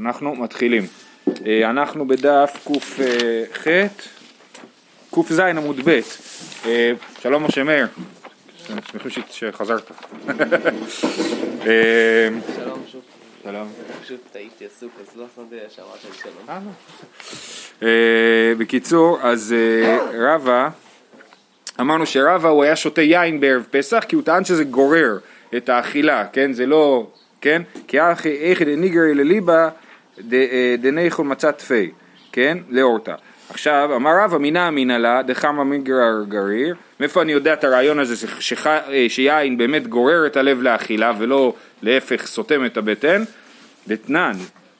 אנחנו 0.00 0.34
מתחילים. 0.34 0.86
אה, 1.46 1.70
אנחנו 1.70 2.08
בדף 2.08 2.68
ק"ח, 2.68 3.66
ק"ז 5.14 5.38
עמוד 5.38 5.80
ב'. 5.84 6.00
אה, 6.66 6.92
שלום 7.20 7.44
משה 7.44 7.62
מאיר, 7.62 7.86
שמחים 8.66 9.22
שחזרת. 9.30 9.90
אה, 11.66 12.28
שלום 12.56 12.82
שוב, 12.92 13.02
שלום. 13.42 13.72
פשוט 14.02 14.20
הייתי 14.34 14.66
עסוק 14.66 14.92
אז 15.00 15.16
לא 15.16 15.26
שמתי 15.36 15.54
לב 15.54 15.70
שאמרתם 15.70 16.08
שלום. 16.22 16.60
לא. 17.80 17.88
בקיצור, 18.58 19.18
אז 19.22 19.54
רבא, 20.14 20.68
אמרנו 21.80 22.06
שרבא 22.06 22.48
הוא 22.48 22.64
היה 22.64 22.76
שותה 22.76 23.02
יין 23.02 23.40
בערב 23.40 23.66
פסח 23.70 24.04
כי 24.08 24.16
הוא 24.16 24.24
טען 24.24 24.44
שזה 24.44 24.64
גורר 24.64 25.18
את 25.56 25.68
האכילה, 25.68 26.26
כן? 26.32 26.52
זה 26.52 26.66
לא, 26.66 27.06
כן? 27.40 27.62
כי 27.86 28.00
איך 28.26 28.62
דניגרי 28.62 29.14
לליבה 29.14 29.68
אה, 30.32 30.74
דניכול 30.78 31.26
מצת 31.26 31.60
פי, 31.60 31.90
כן? 32.32 32.58
לאורתא. 32.70 33.14
עכשיו, 33.50 33.90
אמר 33.96 34.10
רבא 34.24 34.38
מינא 34.38 34.68
אמינא 34.68 34.92
לה 34.92 35.22
דחמא 35.22 35.64
מגרר 35.64 36.24
גריר, 36.28 36.74
מאיפה 37.00 37.22
אני 37.22 37.32
יודע 37.32 37.52
את 37.52 37.64
הרעיון 37.64 37.98
הזה 37.98 38.16
שח- 38.40 38.66
אה, 38.66 39.06
שיין 39.08 39.58
באמת 39.58 39.86
גורר 39.86 40.26
את 40.26 40.36
הלב 40.36 40.62
לאכילה 40.62 41.12
ולא 41.18 41.54
להפך 41.82 42.26
סותם 42.26 42.66
את 42.66 42.76
הבטן? 42.76 43.22
דתנן, 43.88 44.32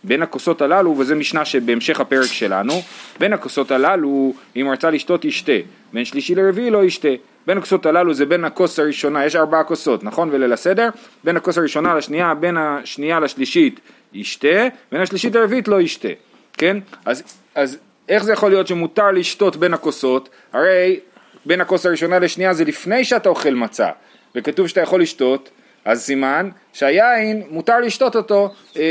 בין 0.04 0.22
הכוסות 0.22 0.62
הללו, 0.62 0.98
וזה 0.98 1.14
משנה 1.14 1.44
שבהמשך 1.44 2.00
הפרק 2.00 2.26
שלנו, 2.26 2.72
בין 3.20 3.32
הכוסות 3.32 3.70
הללו, 3.70 4.34
אם 4.56 4.68
רצה 4.72 4.90
לשתות 4.90 5.24
ישתה, 5.24 5.52
בין 5.92 6.04
שלישי 6.04 6.34
לרביעי 6.34 6.70
לא 6.70 6.84
ישתה. 6.84 7.08
בין 7.46 7.58
הכוסות 7.58 7.86
הללו 7.86 8.14
זה 8.14 8.26
בין 8.26 8.44
הכוס 8.44 8.78
הראשונה, 8.78 9.26
יש 9.26 9.36
ארבעה 9.36 9.64
כוסות, 9.64 10.04
נכון? 10.04 10.28
וליל 10.32 10.52
הסדר, 10.52 10.88
בין 11.24 11.36
הכוס 11.36 11.58
הראשונה 11.58 11.94
לשנייה, 11.94 12.34
בין 12.34 12.56
השנייה 12.56 13.20
לשלישית 13.20 13.80
ישתה, 14.20 14.68
בין 14.92 15.00
השלישית 15.00 15.34
לרביעית 15.34 15.68
לא 15.68 15.80
ישתה, 15.80 16.08
כן? 16.52 16.76
אז, 17.04 17.22
אז 17.54 17.78
איך 18.08 18.24
זה 18.24 18.32
יכול 18.32 18.50
להיות 18.50 18.66
שמותר 18.66 19.10
לשתות 19.10 19.56
בין 19.56 19.74
הכוסות? 19.74 20.28
הרי 20.52 21.00
בין 21.46 21.60
הכוס 21.60 21.86
הראשונה 21.86 22.18
לשנייה 22.18 22.54
זה 22.54 22.64
לפני 22.64 23.04
שאתה 23.04 23.28
אוכל 23.28 23.54
מצה, 23.54 23.88
וכתוב 24.34 24.66
שאתה 24.66 24.80
יכול 24.80 25.02
לשתות, 25.02 25.50
אז 25.84 26.02
סימן 26.02 26.48
שהיין 26.72 27.42
מותר 27.50 27.80
לשתות 27.80 28.16
אותו 28.16 28.44
אה, 28.76 28.82
אה, 28.82 28.86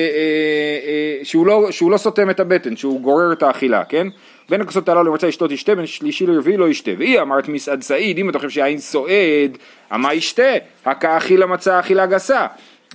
אה, 0.88 1.26
שהוא, 1.26 1.48
לא, 1.48 1.72
שהוא 1.72 1.92
לא 1.92 1.98
סותם 1.98 2.30
את 2.30 2.40
הבטן, 2.40 2.76
שהוא 2.76 3.02
גורר 3.02 3.34
את 3.34 3.44
האכילה, 3.44 3.84
כן? 3.84 4.08
בין 4.50 4.62
הכוסות 4.62 4.90
הללו 4.90 5.12
רוצה 5.12 5.28
לשתות 5.28 5.52
ישתה, 5.52 5.76
בין 5.76 5.88
שלישי 5.88 6.26
לרביעי 6.26 6.58
לא 6.58 6.70
ישתה. 6.70 6.92
והיא 6.98 7.22
אמרת 7.22 7.48
מסעד 7.48 7.82
סעיד, 7.82 8.18
אם 8.18 8.30
אתה 8.30 8.40
חושב 8.40 8.50
שהיין 8.50 8.80
סועד, 8.80 9.58
המה 9.90 10.14
ישתה? 10.14 10.52
הכא 10.86 11.18
אכילה 11.18 11.46
מצה 11.46 11.80
אכילה 11.80 12.06
גסה. 12.06 12.48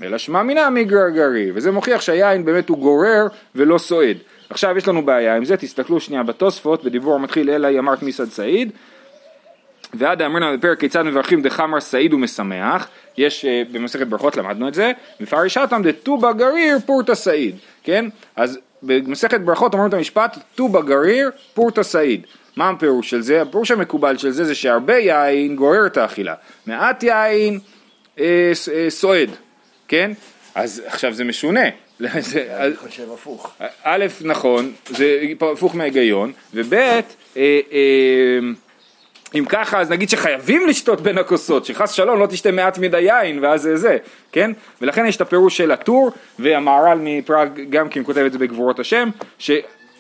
אלא 0.03 0.19
שמע 0.19 0.43
מינא 0.43 0.71
מגרגרי, 0.71 1.51
וזה 1.55 1.71
מוכיח 1.71 2.01
שהיין 2.01 2.45
באמת 2.45 2.69
הוא 2.69 2.79
גורר 2.79 3.27
ולא 3.55 3.79
סועד. 3.79 4.17
עכשיו 4.51 4.79
יש 4.79 4.89
לנו 4.89 5.07
בעיה 5.07 5.37
עם 5.37 5.45
זה, 5.45 5.57
תסתכלו 5.57 6.01
שנייה 6.01 6.23
בתוספות, 6.23 6.85
בדיבור 6.85 7.15
המתחיל 7.15 7.51
אלא 7.51 7.67
היא 7.67 7.79
אמרת 7.79 8.03
מסעד 8.03 8.29
סעיד, 8.29 8.71
ועד 9.95 10.23
אמרנו 10.23 10.59
בפרק 10.59 10.81
כיצד 10.81 11.03
מברכים 11.03 11.43
דחמר 11.43 11.81
סעיד 11.81 12.15
ומשמח, 12.15 12.89
יש 13.17 13.45
אה, 13.45 13.63
במסכת 13.73 14.07
ברכות 14.07 14.37
למדנו 14.37 14.69
את 14.69 14.75
זה, 14.75 14.93
מפרשתם 15.21 15.83
דטובה 15.85 16.33
גריר 16.33 16.79
פורתא 16.87 17.15
סעיד, 17.15 17.57
כן? 17.83 18.05
אז 18.37 18.59
במסכת 18.83 19.41
ברכות 19.41 19.73
אומרים 19.73 19.89
את 19.89 19.95
המשפט 19.95 20.39
טובה 20.55 20.83
גריר 20.83 21.31
פורתא 21.55 21.83
סעיד. 21.83 22.27
מה 22.57 22.69
הפירוש 22.69 23.11
של 23.11 23.21
זה? 23.21 23.43
הפירוש 23.43 23.71
המקובל 23.71 24.17
של 24.17 24.31
זה 24.31 24.45
זה 24.45 24.55
שהרבה 24.55 24.99
יין 24.99 25.57
גורר 25.57 25.87
את 25.87 25.97
האכילה, 25.97 26.35
מעט 26.67 27.03
יין 27.03 27.59
אה, 28.19 28.53
אה, 28.75 28.91
סועד, 28.91 29.31
כן? 29.91 30.11
אז 30.55 30.83
עכשיו 30.87 31.13
זה 31.13 31.25
משונה. 31.25 31.65
אני 32.01 32.77
חושב 32.77 33.13
הפוך. 33.13 33.53
א', 33.83 34.07
נכון, 34.21 34.73
זה 34.89 35.23
הפוך 35.53 35.75
מההיגיון, 35.75 36.33
וב', 36.55 36.75
אה, 36.75 37.01
אה, 37.37 38.39
אם 39.35 39.45
ככה, 39.49 39.81
אז 39.81 39.91
נגיד 39.91 40.09
שחייבים 40.09 40.67
לשתות 40.67 41.01
בין 41.01 41.19
הכוסות, 41.19 41.65
שחס 41.65 41.93
שלום 41.93 42.21
לא 42.21 42.27
תשתה 42.27 42.51
מעט 42.51 42.79
מדי 42.79 43.01
יין, 43.01 43.39
ואז 43.45 43.63
זה 43.63 43.77
זה, 43.77 43.97
כן? 44.33 44.51
ולכן 44.83 45.07
יש 45.07 45.17
את 45.17 45.21
הפירוש 45.21 45.57
של 45.57 45.71
הטור, 45.71 46.11
והמהר"ל 46.39 46.99
מפראג 47.03 47.61
גם 47.71 47.89
כן 47.89 48.05
כותב 48.05 48.21
את 48.21 48.33
זה 48.33 48.39
בגבורות 48.39 48.81
השם, 48.81 49.09
ש, 49.39 49.51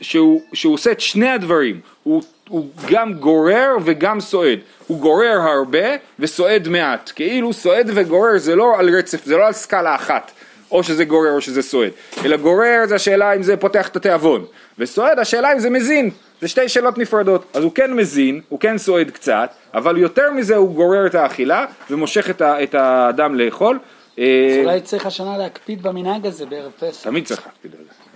שהוא, 0.00 0.42
שהוא 0.52 0.74
עושה 0.74 0.92
את 0.92 1.00
שני 1.00 1.28
הדברים, 1.28 1.80
הוא, 2.02 2.22
הוא 2.48 2.66
גם 2.90 3.14
גורר 3.14 3.76
וגם 3.84 4.20
סועד, 4.20 4.58
הוא 4.86 5.00
גורר 5.00 5.38
הרבה 5.40 5.88
וסועד 6.18 6.68
מעט, 6.68 7.12
כאילו 7.14 7.52
סועד 7.52 7.90
וגורר 7.94 8.38
זה 8.38 8.56
לא 8.56 8.78
על 8.78 8.96
רצף, 8.96 9.24
זה 9.24 9.36
לא 9.36 9.46
על 9.46 9.52
סקאלה 9.52 9.94
אחת. 9.94 10.30
או 10.70 10.82
שזה 10.82 11.04
גורר 11.04 11.32
או 11.32 11.40
שזה 11.40 11.62
סועד, 11.62 11.90
אלא 12.24 12.36
גורר 12.36 12.84
זה 12.86 12.94
השאלה 12.94 13.32
אם 13.32 13.42
זה 13.42 13.56
פותח 13.56 13.88
את 13.88 13.96
התיאבון, 13.96 14.44
וסועד 14.78 15.18
השאלה 15.18 15.52
אם 15.52 15.58
זה 15.58 15.70
מזין, 15.70 16.10
זה 16.40 16.48
שתי 16.48 16.68
שאלות 16.68 16.98
נפרדות, 16.98 17.44
אז 17.54 17.64
הוא 17.64 17.72
כן 17.72 17.94
מזין, 17.94 18.40
הוא 18.48 18.60
כן 18.60 18.78
סועד 18.78 19.10
קצת, 19.10 19.50
אבל 19.74 19.98
יותר 19.98 20.32
מזה 20.32 20.56
הוא 20.56 20.74
גורר 20.74 21.06
את 21.06 21.14
האכילה 21.14 21.66
ומושך 21.90 22.30
את, 22.30 22.40
ה, 22.40 22.62
את 22.62 22.74
האדם 22.74 23.34
לאכול, 23.34 23.78
אה, 24.18 24.60
אולי 24.64 24.80
צריך 24.80 25.06
השנה 25.06 25.38
להקפיד 25.38 25.82
במנהג 25.82 26.26
הזה 26.26 26.46
בערב 26.46 26.72
פסח. 26.80 27.02
תמיד 27.04 27.24
צריך 27.24 27.46
להקפיד 27.46 27.72
על 27.78 27.84
זה, 27.84 28.09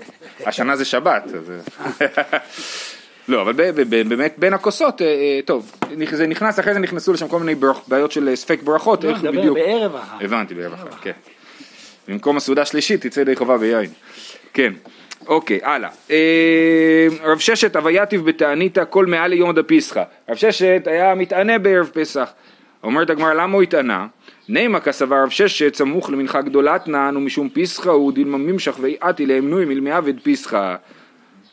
השנה 0.47 0.77
זה 0.77 0.84
שבת, 0.84 1.25
אז... 1.34 1.53
לא, 3.28 3.43
אבל 3.43 3.53
באמת 3.84 4.34
בין 4.39 4.55
הכוסות, 4.55 5.03
אה, 5.03 5.06
אה, 5.06 5.41
טוב, 5.45 5.72
זה 6.12 6.27
נכנס, 6.27 6.61
אחרי 6.61 6.75
זה 6.75 6.78
נכנסו 6.78 7.12
לשם 7.12 7.28
כל 7.28 7.39
מיני 7.41 7.55
בעיות 7.89 8.12
של 8.12 8.28
אה, 8.28 8.37
ספק 8.37 8.62
ברכות, 8.62 9.05
לא, 9.05 9.11
איך 9.11 9.19
בדיוק. 9.19 9.59
בערב 9.59 9.97
אחר. 9.97 10.25
הבנתי, 10.25 10.55
בערב 10.55 10.72
אחר, 10.72 10.91
כן. 11.03 11.12
במקום 12.09 12.37
הסעודה 12.37 12.65
שלישית 12.65 13.06
תצא 13.06 13.21
ידי 13.21 13.37
חובה 13.37 13.59
ביין. 13.59 13.91
כן, 14.53 14.72
אוקיי, 15.27 15.61
הלאה. 15.62 15.91
אה, 16.11 17.06
רב 17.22 17.39
ששת 17.39 17.77
הווייתיב 17.77 18.25
בתעניתא 18.25 18.84
כל 18.91 19.06
מעל 19.06 19.31
ליום 19.31 19.55
דפיסחא. 19.55 20.03
רב 20.28 20.37
ששת 20.37 20.83
היה 20.87 21.15
מתענה 21.15 21.59
בערב 21.59 21.91
פסח. 21.93 22.28
אומרת 22.84 23.11
הגמרא, 23.11 23.34
למה 23.34 23.55
הוא 23.55 23.62
התענה? 23.62 24.06
נימה 24.49 24.81
כסבר 24.81 25.22
רב 25.22 25.31
ששת 25.31 25.75
סמוך 25.75 26.11
למנחה 26.11 26.43
גדולתנן 26.43 27.17
ומשום 27.17 27.49
פיסחא 27.49 27.89
הוא 27.89 28.12
דילמה 28.12 28.39
ממשך 28.39 28.77
ויעתי 28.81 29.27
לאמנוי 29.27 29.65
מלמי 29.65 29.91
עבד 29.91 30.21
פיסחא. 30.21 30.75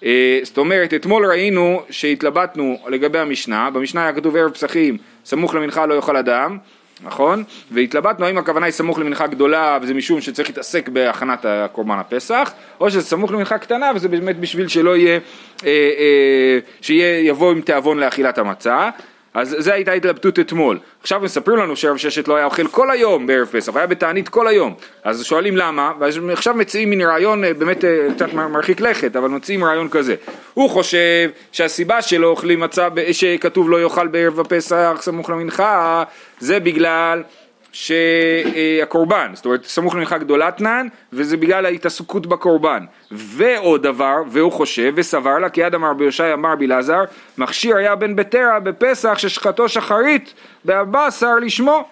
אה, 0.04 0.40
זאת 0.44 0.58
אומרת, 0.58 0.94
אתמול 0.94 1.26
ראינו 1.26 1.82
שהתלבטנו 1.90 2.78
לגבי 2.88 3.20
המשנה, 3.20 3.70
במשנה 3.70 4.04
היה 4.04 4.14
כתוב 4.14 4.36
ערב 4.36 4.52
פסחים, 4.52 4.98
סמוך 5.26 5.56
למנחה 5.56 5.86
לא 5.86 5.94
יאכל 5.94 6.18
אדם, 6.18 6.58
נכון? 7.04 7.44
והתלבטנו 7.72 8.26
האם 8.26 8.38
הכוונה 8.38 8.66
היא 8.66 8.74
סמוך 8.74 9.00
למנחה 9.00 9.28
גדולה 9.28 9.78
וזה 9.82 9.94
משום 9.94 10.22
שצריך 10.22 10.50
להתעסק 10.50 10.90
בהכנת 10.90 11.46
הקורבן 11.46 12.00
הפסח, 12.00 12.54
או 12.80 12.92
שזה 12.92 13.02
סמוך 13.02 13.32
למנחה 13.32 13.58
קטנה 13.58 13.92
וזה 13.96 14.08
באמת 14.08 14.40
בשביל 14.40 14.68
שלא 14.68 14.98
יהיה, 14.98 15.20
אה, 15.66 15.70
אה, 16.00 16.60
שיהיה, 16.82 17.28
יבוא 17.28 17.52
עם 17.52 17.62
תיאבון 17.62 18.00
לאכילת 18.00 18.38
המצה. 18.38 18.90
אז 19.34 19.56
זו 19.60 19.72
הייתה 19.72 19.92
התלבטות 19.92 20.40
אתמול. 20.40 20.80
עכשיו 21.02 21.20
מספרים 21.20 21.58
לנו 21.58 21.76
שרב 21.76 21.98
ששת 21.98 22.28
לא 22.28 22.36
היה 22.36 22.46
אוכל 22.46 22.68
כל 22.68 22.92
היום 22.92 23.28
בערב 23.28 23.48
פסח, 23.48 23.76
היה 23.76 23.88
בתענית 23.88 24.30
כל 24.30 24.48
היום. 24.48 24.74
אז 25.04 25.24
שואלים 25.26 25.58
למה, 25.58 25.92
ועכשיו 26.00 26.54
מציעים 26.54 26.90
מין 26.90 27.02
רעיון 27.02 27.44
אה, 27.44 27.54
באמת 27.54 27.86
אה, 27.86 28.08
קצת 28.16 28.34
מר- 28.34 28.48
מרחיק 28.48 28.82
לכת, 28.82 29.16
אבל 29.16 29.30
מציעים 29.30 29.64
רעיון 29.64 29.90
כזה. 29.90 30.16
הוא 30.54 30.70
חושב 30.70 31.30
שהסיבה 31.52 32.02
שלא 32.02 32.28
אוכלים 32.28 32.60
מצה, 32.60 32.90
ב- 32.90 33.12
שכתוב 33.12 33.70
לא 33.70 33.82
יאכל 33.84 34.08
בערב 34.08 34.40
הפסח 34.40 34.98
סמוך 35.02 35.30
למנחה, 35.30 36.04
זה 36.40 36.60
בגלל 36.60 37.24
שהקורבן, 37.72 39.32
זאת 39.34 39.46
אומרת 39.46 39.66
סמוך 39.66 39.96
למנחה 39.96 40.18
גדולתנן, 40.18 40.88
וזה 41.14 41.38
בגלל 41.38 41.66
ההתעסקות 41.66 42.28
בקורבן. 42.28 42.86
ועוד 43.12 43.84
דבר, 43.84 44.16
והוא 44.28 44.52
חושב 44.52 44.94
וסבר 44.96 45.40
לה, 45.40 45.50
כי 45.50 45.64
עד 45.64 45.76
אמר 45.76 45.94
ביושעיה 45.94 46.34
אמר 46.34 46.56
בלעזר, 46.56 47.04
מכשיר 47.38 47.76
היה 47.76 47.96
בן 47.96 48.16
בטרה 48.16 48.60
בפסח 48.60 49.18
ששחטו 49.18 49.70
שחרית 49.70 50.34
בבשר 50.66 51.36
לשמו. 51.36 51.88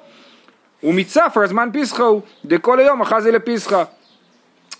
ומצפר 0.83 1.47
זמן 1.47 1.69
פסחא 1.73 2.01
הוא, 2.01 2.21
דכל 2.45 2.79
היום 2.79 3.01
אחזי 3.01 3.31
לפסחא. 3.31 3.83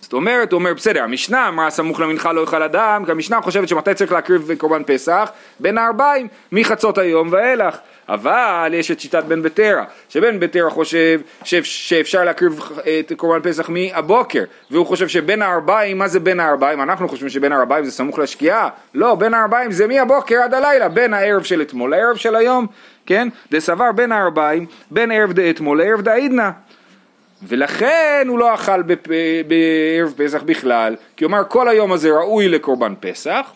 זאת 0.02 0.14
אומרת, 0.14 0.52
הוא 0.52 0.60
אומר, 0.60 0.74
בסדר, 0.74 1.04
המשנה 1.04 1.48
אמרה 1.48 1.70
סמוך 1.70 2.00
למנחה 2.00 2.34
לא 2.34 2.42
יאכל 2.42 2.64
אדם, 2.64 3.06
כי 3.06 3.12
המשנה 3.12 3.42
חושבת 3.42 3.68
שמתי 3.68 3.94
צריך 3.94 4.12
להקריב 4.12 4.52
קורבן 4.58 4.84
פסח? 4.84 5.32
בין 5.60 5.78
הארבעים, 5.78 6.28
מחצות 6.52 6.98
היום 6.98 7.28
ואילך. 7.32 7.78
אבל 8.10 8.72
יש 8.74 8.92
את 8.92 9.00
שיטת 9.00 9.24
בן 9.24 9.42
בטרה, 9.42 9.84
שבן 10.10 10.40
בטרה 10.40 10.70
חושב 10.70 11.20
שאפ- 11.44 11.64
שאפשר 11.64 12.24
להקריב 12.24 12.60
את 13.00 13.12
קורבן 13.18 13.50
פסח 13.50 13.70
מהבוקר, 13.70 14.44
והוא 14.72 14.86
חושב 14.86 15.08
שבין 15.08 15.42
הארבעים, 15.42 15.98
מה 15.98 16.08
זה 16.08 16.20
בין 16.20 16.40
הארבעים? 16.40 16.82
אנחנו 16.82 17.10
חושבים 17.10 17.30
שבין 17.30 17.52
הארבעים 17.52 17.86
זה 17.86 17.92
סמוך 17.92 18.20
לשקיעה? 18.20 18.70
לא, 18.94 19.16
בין 19.16 19.34
הארבעים 19.34 19.72
זה 19.72 19.88
מהבוקר 19.88 20.36
עד 20.44 20.54
הלילה, 20.54 20.90
בין 20.90 21.14
הערב 21.14 21.44
של 21.44 21.62
אתמול 21.62 21.92
לערב 21.92 22.16
של 22.16 22.36
היום, 22.36 22.68
כן? 23.06 23.28
דסבר 23.52 23.92
בין 23.92 24.12
הארבעים, 24.12 24.66
בין 24.92 25.12
ערב 25.12 25.34
דאתמול 25.34 25.78
לערב 25.84 26.02
דעידנא. 26.02 26.50
ולכן 27.48 28.26
הוא 28.28 28.40
לא 28.40 28.54
אכל 28.54 28.82
בפ... 28.82 29.08
בערב 29.48 30.14
פסח 30.18 30.42
בכלל, 30.44 30.96
כי 31.18 31.24
הוא 31.24 31.30
אמר 31.30 31.42
כל 31.48 31.68
היום 31.70 31.92
הזה 31.92 32.10
ראוי 32.12 32.48
לקורבן 32.48 32.94
פסח, 33.00 33.52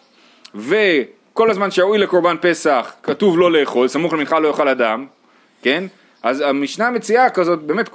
וכל 1.34 1.52
הזמן 1.52 1.72
שראוי 1.72 1.98
לקורבן 1.98 2.36
פסח 2.42 2.94
כתוב 3.04 3.40
לא 3.40 3.52
לאכול, 3.52 3.88
סמוך 3.88 4.14
למנחה 4.14 4.40
לא 4.40 4.48
יאכל 4.48 4.68
אדם, 4.68 5.06
כן? 5.62 5.84
אז 6.24 6.42
המשנה 6.42 6.92
מציעה 6.92 7.30
כזאת, 7.30 7.60
באמת, 7.60 7.90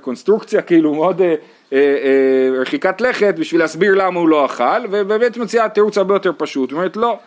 קונסטרוקציה 0.00 0.62
כאילו 0.62 0.94
מאוד 0.94 1.20
אה, 1.20 1.26
אה, 1.26 1.78
אה, 1.78 2.58
הרחיקת 2.58 3.00
לכת 3.00 3.34
בשביל 3.38 3.60
להסביר 3.60 3.94
למה 3.94 4.20
הוא 4.20 4.28
לא 4.28 4.46
אכל, 4.46 4.86
ובאמת 4.90 5.36
מציעה 5.36 5.68
תירוץ 5.68 5.98
הרבה 5.98 6.14
יותר 6.14 6.32
פשוט, 6.36 6.72
אומרת 6.72 6.96
לא, 6.96 7.18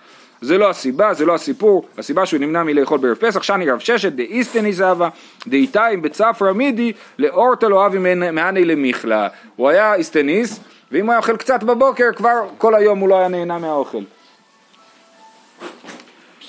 זה 0.42 0.58
לא 0.58 0.70
הסיבה, 0.70 1.14
זה 1.14 1.26
לא 1.26 1.36
הסיפור, 1.36 1.86
הסיבה 1.98 2.26
שהוא 2.26 2.40
נמנע 2.40 2.64
מלאכול 2.64 3.00
בערב 3.00 3.18
פסח, 3.18 3.44
שני 3.44 3.70
רב 3.70 3.80
ששת, 3.80 4.12
דאיסטני 4.12 4.74
זבה, 4.74 5.10
דאיתיים 5.48 6.02
בצפרא 6.02 6.52
מידי, 6.52 6.94
לאורתא 7.20 7.66
לא 7.66 7.86
אבי 7.86 7.98
מעני 8.32 8.66
למיכלה. 8.66 9.28
הוא 9.56 9.70
היה 9.70 9.96
איסטניס, 9.96 10.60
ואם 10.92 11.06
הוא 11.06 11.12
היה 11.12 11.20
אוכל 11.20 11.38
קצת 11.38 11.64
בבוקר, 11.64 12.10
כבר 12.16 12.42
כל 12.58 12.76
היום 12.76 13.00
הוא 13.00 13.10
לא 13.10 13.18
היה 13.20 13.28
נהנה 13.28 13.58
מהאוכל. 13.58 14.04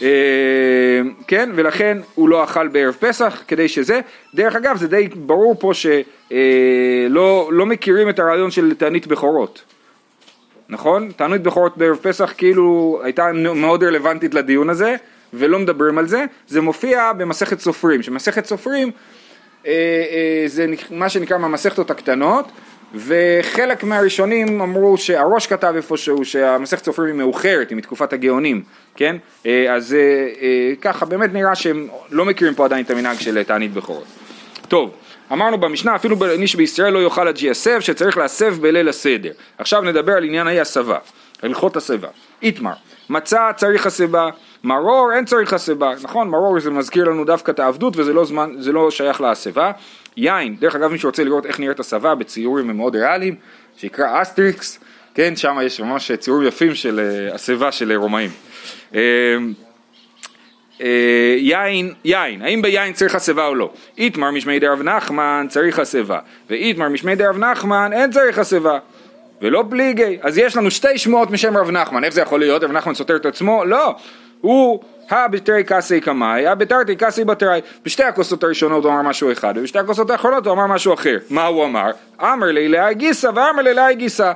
אה, 0.02 1.00
כן, 1.26 1.50
ולכן 1.54 1.98
הוא 2.14 2.28
לא 2.28 2.44
אכל 2.44 2.68
בערב 2.68 2.96
פסח, 3.00 3.42
כדי 3.48 3.68
שזה, 3.68 4.00
דרך 4.34 4.56
אגב 4.56 4.76
זה 4.76 4.88
די 4.88 5.08
ברור 5.14 5.54
פה 5.60 5.72
שלא 5.74 7.48
לא 7.52 7.66
מכירים 7.66 8.08
את 8.08 8.18
הרעיון 8.18 8.50
של 8.50 8.74
תענית 8.74 9.06
בכורות, 9.06 9.62
נכון? 10.68 11.10
תענית 11.16 11.42
בכורות 11.42 11.76
בערב 11.76 11.96
פסח 12.02 12.32
כאילו 12.36 13.00
הייתה 13.04 13.32
מאוד 13.32 13.84
רלוונטית 13.84 14.34
לדיון 14.34 14.70
הזה, 14.70 14.96
ולא 15.34 15.58
מדברים 15.58 15.98
על 15.98 16.06
זה, 16.06 16.24
זה 16.48 16.60
מופיע 16.60 17.12
במסכת 17.12 17.60
סופרים, 17.60 18.02
שמסכת 18.02 18.46
סופרים 18.46 18.90
אה, 19.66 19.72
אה, 19.72 20.44
זה 20.46 20.66
מה 20.90 21.08
שנקרא 21.08 21.38
מהמסכתות 21.38 21.90
הקטנות, 21.90 22.48
וחלק 22.94 23.84
מהראשונים 23.84 24.60
אמרו 24.60 24.96
שהראש 24.96 25.46
כתב 25.46 25.72
איפשהו 25.76 26.24
שהמסכת 26.24 26.84
סופרים 26.84 27.08
היא 27.08 27.14
מאוחרת, 27.14 27.70
היא 27.70 27.78
מתקופת 27.78 28.12
הגאונים, 28.12 28.62
כן? 28.96 29.16
אה, 29.46 29.74
אז 29.74 29.96
ככה 30.80 31.06
באמת 31.06 31.32
נראה 31.32 31.54
שהם 31.54 31.88
לא 32.10 32.24
מכירים 32.24 32.54
פה 32.54 32.64
עדיין 32.64 32.84
את 32.84 32.90
המנהג 32.90 33.18
של 33.18 33.42
תענית 33.42 33.72
בכורות. 33.72 34.04
טוב, 34.68 34.90
אמרנו 35.32 35.58
במשנה 35.58 35.96
אפילו 35.96 36.16
מי 36.38 36.46
שבישראל 36.46 36.92
לא 36.92 36.98
יאכל 36.98 37.28
עד 37.28 37.36
שיסב 37.36 37.80
שצריך 37.80 38.16
להסב 38.16 38.54
בליל 38.60 38.88
הסדר. 38.88 39.32
עכשיו 39.58 39.82
נדבר 39.82 40.12
על 40.12 40.24
עניין 40.24 40.46
האי 40.46 40.60
הסבה, 40.60 40.98
הלכות 41.42 41.76
הסבה. 41.76 42.08
איתמר 42.42 42.72
מצה 43.10 43.50
צריך 43.56 43.86
הסבה, 43.86 44.28
מרור 44.64 45.10
אין 45.16 45.24
צריך 45.24 45.52
הסבה, 45.52 45.92
נכון? 46.02 46.28
מרור 46.28 46.60
זה 46.60 46.70
מזכיר 46.70 47.04
לנו 47.04 47.24
דווקא 47.24 47.50
את 47.50 47.58
העבדות 47.58 47.96
וזה 47.96 48.12
לא, 48.12 48.24
זמן, 48.24 48.50
לא 48.72 48.90
שייך 48.90 49.20
להסבה. 49.20 49.70
יין, 50.16 50.56
דרך 50.56 50.74
אגב 50.74 50.92
מי 50.92 50.98
שרוצה 50.98 51.24
לראות 51.24 51.46
איך 51.46 51.60
נראית 51.60 51.80
הסבה 51.80 52.14
בציורים 52.14 52.76
מאוד 52.76 52.96
ריאליים, 52.96 53.34
שיקרא 53.76 54.22
אסטריקס, 54.22 54.78
כן, 55.14 55.36
שם 55.36 55.56
יש 55.62 55.80
ממש 55.80 56.12
ציורים 56.12 56.48
יפים 56.48 56.74
של 56.74 57.00
אה, 57.00 57.34
הסבה 57.34 57.72
של 57.72 57.92
רומאים. 57.92 58.30
אה, 58.94 59.00
אה, 60.80 61.36
יין, 61.38 61.94
יין, 62.04 62.42
האם 62.42 62.62
ביין 62.62 62.92
צריך 62.92 63.14
הסבה 63.14 63.46
או 63.46 63.54
לא? 63.54 63.70
איתמר 63.98 64.30
משמיה 64.30 64.58
דרב 64.58 64.82
נחמן 64.82 65.46
צריך 65.48 65.78
הסבה, 65.78 66.18
ואיתמר 66.50 66.88
משמי 66.88 67.14
דרב 67.14 67.38
נחמן 67.38 67.90
אין 67.92 68.10
צריך 68.10 68.38
הסבה. 68.38 68.78
ולא 69.42 69.64
פליגי, 69.70 70.18
אז 70.22 70.38
יש 70.38 70.56
לנו 70.56 70.70
שתי 70.70 70.98
שמועות 70.98 71.30
משם 71.30 71.56
רב 71.56 71.70
נחמן, 71.70 72.04
איך 72.04 72.14
זה 72.14 72.20
יכול 72.20 72.40
להיות? 72.40 72.64
רב 72.64 72.72
נחמן 72.72 72.94
סותר 72.94 73.16
את 73.16 73.26
עצמו? 73.26 73.64
לא, 73.64 73.94
הוא 74.40 74.82
הבתרי 75.10 75.64
קסי 75.66 76.00
קמאי, 76.00 76.46
הבתרתי 76.46 76.96
קסי 76.96 77.24
בתרי. 77.24 77.60
בשתי 77.84 78.04
הכוסות 78.04 78.44
הראשונות 78.44 78.84
הוא 78.84 78.92
אמר 78.92 79.02
משהו 79.02 79.32
אחד, 79.32 79.54
ובשתי 79.56 79.78
הכוסות 79.78 80.10
האחרונות 80.10 80.46
הוא 80.46 80.54
אמר 80.54 80.66
משהו 80.66 80.94
אחר. 80.94 81.18
מה 81.30 81.46
הוא 81.46 81.64
אמר? 81.64 81.90
אמר 82.20 82.46
לי 82.46 82.68
לאי 82.68 82.94
גיסא 82.94 83.26
ואמר 83.34 83.62
לי 83.62 83.74
לאי 83.74 83.94
גיסא. 83.94 84.32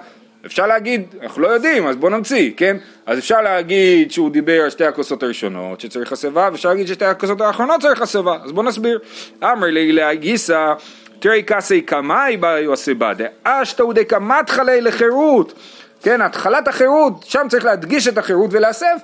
אפשר 0.47 0.67
להגיד, 0.67 1.03
אנחנו 1.23 1.43
לא 1.43 1.49
יודעים, 1.49 1.87
אז 1.87 1.97
בוא 1.97 2.11
נמציא, 2.11 2.51
כן? 2.57 2.77
אז 3.07 3.19
אפשר 3.19 3.41
להגיד 3.41 4.13
שהוא 4.13 4.31
דיבר 4.31 4.63
על 4.63 4.71
שתי 4.71 4.85
הכוסות 4.85 5.23
הראשונות 5.23 5.81
שצריך 5.81 6.13
הסבה, 6.13 6.49
ואפשר 6.53 6.69
להגיד 6.69 6.87
ששתי 6.87 7.05
הכוסות 7.05 7.41
האחרונות 7.41 7.81
צריך 7.81 8.03
הסבה, 8.03 8.37
אז 8.45 8.53
בוא 8.53 8.63
נסביר. 8.63 8.99
אמר 9.43 9.67
לי 9.67 9.93
לאי 9.93 10.17
גיסא 10.17 10.73
תראי 11.21 11.43
קסי 11.47 11.81
קמאי 11.81 12.37
באיו 12.37 12.73
הסיבה, 12.73 13.13
דאשתא 13.15 13.85
דקמתחלי 13.95 14.81
לחירות, 14.81 15.53
כן, 16.03 16.21
התחלת 16.23 16.69
החירות, 16.69 17.25
שם 17.27 17.47
צריך 17.51 17.65
להדגיש 17.65 18.09
את 18.09 18.19
החירות 18.19 18.51
ולהסב. 18.53 18.97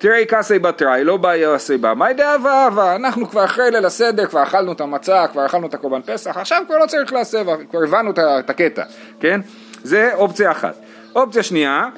תראי 0.00 0.24
קסי 0.28 0.58
בתראי, 0.58 1.04
לא 1.04 1.16
באיו 1.16 1.54
הסיבה, 1.54 1.94
מאי 1.94 2.14
דאבה 2.14 2.66
אבה, 2.66 2.96
אנחנו 2.96 3.28
כבר 3.28 3.44
אחרי 3.44 3.70
ליל 3.70 3.84
הסדר, 3.84 4.26
כבר 4.26 4.42
אכלנו 4.42 4.72
את 4.72 4.80
המצה, 4.80 5.26
כבר 5.32 5.46
אכלנו 5.46 5.66
את 5.66 5.74
הקורבן 5.74 6.00
פסח, 6.06 6.36
עכשיו 6.36 6.62
כבר 6.66 6.78
לא 6.78 6.86
צריך 6.86 7.12
להסב, 7.12 7.46
כבר 7.70 7.82
הבנו 7.82 8.10
את 8.10 8.50
הקטע, 8.50 8.82
כן? 9.20 9.40
זה 9.82 10.10
אופציה 10.14 10.50
אחת. 10.50 10.74
אופציה 11.14 11.42
שנייה, 11.42 11.88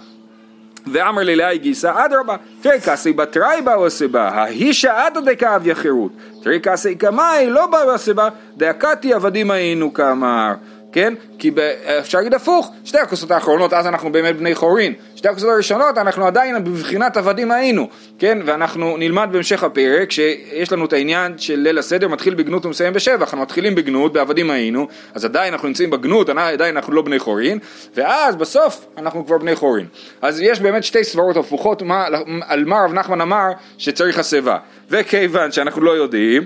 ואמר 0.92 1.22
לי 1.22 1.36
לאי 1.36 1.58
גיסא 1.58 2.04
אדרבה, 2.04 2.36
תראי 2.60 2.78
קסי 2.86 3.12
בתראי 3.12 3.62
באו 3.62 3.86
הסיבה, 3.86 4.28
ההיא 4.28 4.72
שעדו 4.72 5.20
דקאביה 5.20 5.74
חירות, 5.74 6.12
תראי 6.42 6.60
קסי 6.62 6.94
קמאי 6.94 7.50
לא 7.50 7.66
באו 7.66 7.90
הסיבה, 7.90 8.28
דאקתי 8.56 9.14
עבדים 9.14 9.50
היינו 9.50 9.94
כאמר 9.94 10.54
כן? 10.92 11.14
כי 11.38 11.50
אפשר 11.98 12.18
להגיד 12.18 12.34
הפוך, 12.34 12.72
שתי 12.84 12.98
הכוסות 12.98 13.30
האחרונות 13.30 13.72
אז 13.72 13.86
אנחנו 13.86 14.12
באמת 14.12 14.36
בני 14.36 14.54
חורין, 14.54 14.94
שתי 15.16 15.28
הכוסות 15.28 15.48
הראשונות 15.48 15.98
אנחנו 15.98 16.26
עדיין 16.26 16.64
בבחינת 16.64 17.16
עבדים 17.16 17.50
היינו, 17.50 17.88
כן? 18.18 18.38
ואנחנו 18.44 18.96
נלמד 18.96 19.28
בהמשך 19.32 19.64
הפרק 19.64 20.10
שיש 20.10 20.72
לנו 20.72 20.84
את 20.84 20.92
העניין 20.92 21.38
של 21.38 21.58
ליל 21.58 21.78
הסדר 21.78 22.08
מתחיל 22.08 22.34
בגנות 22.34 22.66
ומסיים 22.66 22.92
בשבח, 22.92 23.22
אנחנו 23.22 23.42
מתחילים 23.42 23.74
בגנות, 23.74 24.12
בעבדים 24.12 24.50
היינו, 24.50 24.88
אז 25.14 25.24
עדיין 25.24 25.52
אנחנו 25.52 25.68
נמצאים 25.68 25.90
בגנות, 25.90 26.28
עדיין 26.28 26.76
אנחנו 26.76 26.92
לא 26.92 27.02
בני 27.02 27.18
חורין, 27.18 27.58
ואז 27.94 28.36
בסוף 28.36 28.86
אנחנו 28.96 29.26
כבר 29.26 29.38
בני 29.38 29.56
חורין. 29.56 29.86
אז 30.22 30.40
יש 30.40 30.60
באמת 30.60 30.84
שתי 30.84 31.04
סברות 31.04 31.36
הפוכות 31.36 31.82
מה, 31.82 32.06
על 32.46 32.64
מה 32.64 32.84
רב 32.84 32.92
נחמן 32.92 33.20
אמר 33.20 33.48
שצריך 33.78 34.18
הסבה, 34.18 34.56
וכיוון 34.90 35.52
שאנחנו 35.52 35.82
לא 35.82 35.90
יודעים 35.90 36.44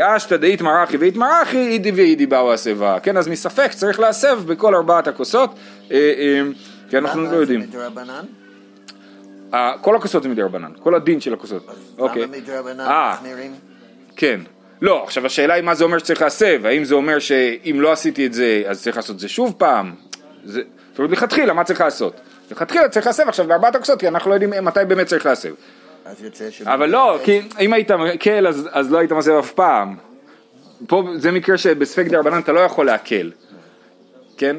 אשתא 0.00 0.36
דאית 0.36 0.62
מרחי 0.62 0.96
ואית 0.96 1.16
מרחי 1.16 1.68
אידי 1.68 1.90
ואידי 1.90 2.26
באו 2.26 2.52
הסבה, 2.52 3.00
כן 3.00 3.16
אז 3.16 3.28
מספק 3.28 3.70
צריך 3.70 4.00
להסב 4.00 4.40
בכל 4.46 4.74
ארבעת 4.74 5.06
הכוסות 5.06 5.50
אה, 5.90 5.96
אה, 5.96 6.42
כי 6.90 6.98
אנחנו 6.98 7.22
לא 7.22 7.36
יודעים. 7.36 7.66
כל 9.80 9.96
הכוסות 9.96 10.22
זה 10.22 10.28
מדי 10.28 10.42
רבנן, 10.42 10.70
כל 10.82 10.94
הדין 10.94 11.20
של 11.20 11.32
הכוסות. 11.34 11.66
אוקיי. 11.98 12.22
למה 12.22 12.36
מדי 12.36 12.52
רבנן 12.52 13.10
מחמירים? 13.12 13.54
כן. 14.16 14.40
לא, 14.82 15.04
עכשיו 15.04 15.26
השאלה 15.26 15.54
היא 15.54 15.64
מה 15.64 15.74
זה 15.74 15.84
אומר 15.84 15.98
שצריך 15.98 16.22
להסב, 16.22 16.66
האם 16.66 16.84
זה 16.84 16.94
אומר 16.94 17.18
שאם 17.18 17.76
לא 17.80 17.92
עשיתי 17.92 18.26
את 18.26 18.32
זה 18.32 18.62
אז 18.66 18.82
צריך 18.82 18.96
לעשות 18.96 19.14
את 19.14 19.20
זה 19.20 19.28
שוב 19.28 19.54
פעם? 19.58 19.94
זאת 20.44 20.64
אומרת 20.98 21.10
לכתחילה 21.12 21.52
מה 21.52 21.64
צריך 21.64 21.80
לעשות? 21.80 22.20
לכתחילה 22.50 22.88
צריך 22.88 23.06
להסב 23.06 23.28
עכשיו 23.28 23.46
בארבעת 23.46 23.74
הכוסות 23.74 24.00
כי 24.00 24.08
אנחנו 24.08 24.30
לא 24.30 24.34
יודעים 24.34 24.64
מתי 24.64 24.80
באמת 24.88 25.06
צריך 25.06 25.26
להסב. 25.26 25.52
אבל 26.66 26.88
לא, 26.90 27.18
כי 27.24 27.40
אם 27.60 27.72
היית 27.72 27.90
מקל 27.90 28.46
אז, 28.46 28.92
לא 28.92 28.98
היית 28.98 29.12
מסב 29.12 29.30
אף 29.30 29.52
פעם. 29.52 29.96
פה 30.86 31.04
זה 31.16 31.30
מקרה 31.30 31.58
שבספק 31.58 32.06
דה 32.06 32.18
רבנן 32.18 32.38
אתה 32.38 32.52
לא 32.52 32.60
יכול 32.60 32.86
להקל, 32.86 33.30
כן? 34.36 34.56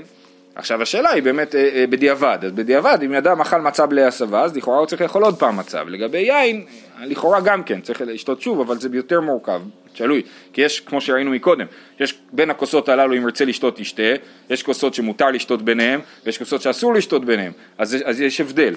עכשיו 0.56 0.82
השאלה 0.82 1.10
היא 1.10 1.24
באמת 1.24 1.56
אה, 1.56 1.70
אה, 1.74 1.88
בדיעבד, 1.88 2.38
אז 2.42 2.52
בדיעבד 2.52 2.98
אם 3.04 3.14
אדם 3.14 3.42
אכל 3.42 3.62
מצה 3.62 3.86
בלי 3.86 4.04
הסבה 4.04 4.42
אז 4.42 4.56
לכאורה 4.56 4.80
הוא 4.80 4.86
צריך 4.86 5.02
לאכול 5.02 5.24
עוד 5.24 5.40
פעם 5.40 5.58
מצה, 5.58 5.82
ולגבי 5.86 6.18
יין 6.18 6.66
לכאורה 7.04 7.42
גם 7.42 7.64
כן 7.64 7.82
צריך 7.82 8.02
לשתות 8.06 8.42
שוב 8.42 8.60
אבל 8.60 8.80
זה 8.80 8.90
יותר 8.94 9.22
מורכב, 9.22 9.62
תלוי, 9.94 10.22
כי 10.54 10.62
יש 10.62 10.80
כמו 10.80 11.02
שראינו 11.02 11.32
מקודם, 11.32 11.66
יש 12.00 12.20
בין 12.32 12.50
הכוסות 12.50 12.90
הללו 12.90 13.18
אם 13.18 13.22
ירצה 13.22 13.46
לשתות 13.46 13.80
ישתה, 13.80 14.14
יש 14.50 14.64
כוסות 14.64 14.94
שמותר 14.94 15.32
לשתות 15.32 15.62
ביניהם 15.62 16.00
ויש 16.26 16.38
כוסות 16.38 16.62
שאסור 16.62 16.94
לשתות 16.94 17.26
ביניהם, 17.26 17.52
אז, 17.78 17.98
אז 18.06 18.22
יש 18.22 18.42
הבדל. 18.42 18.76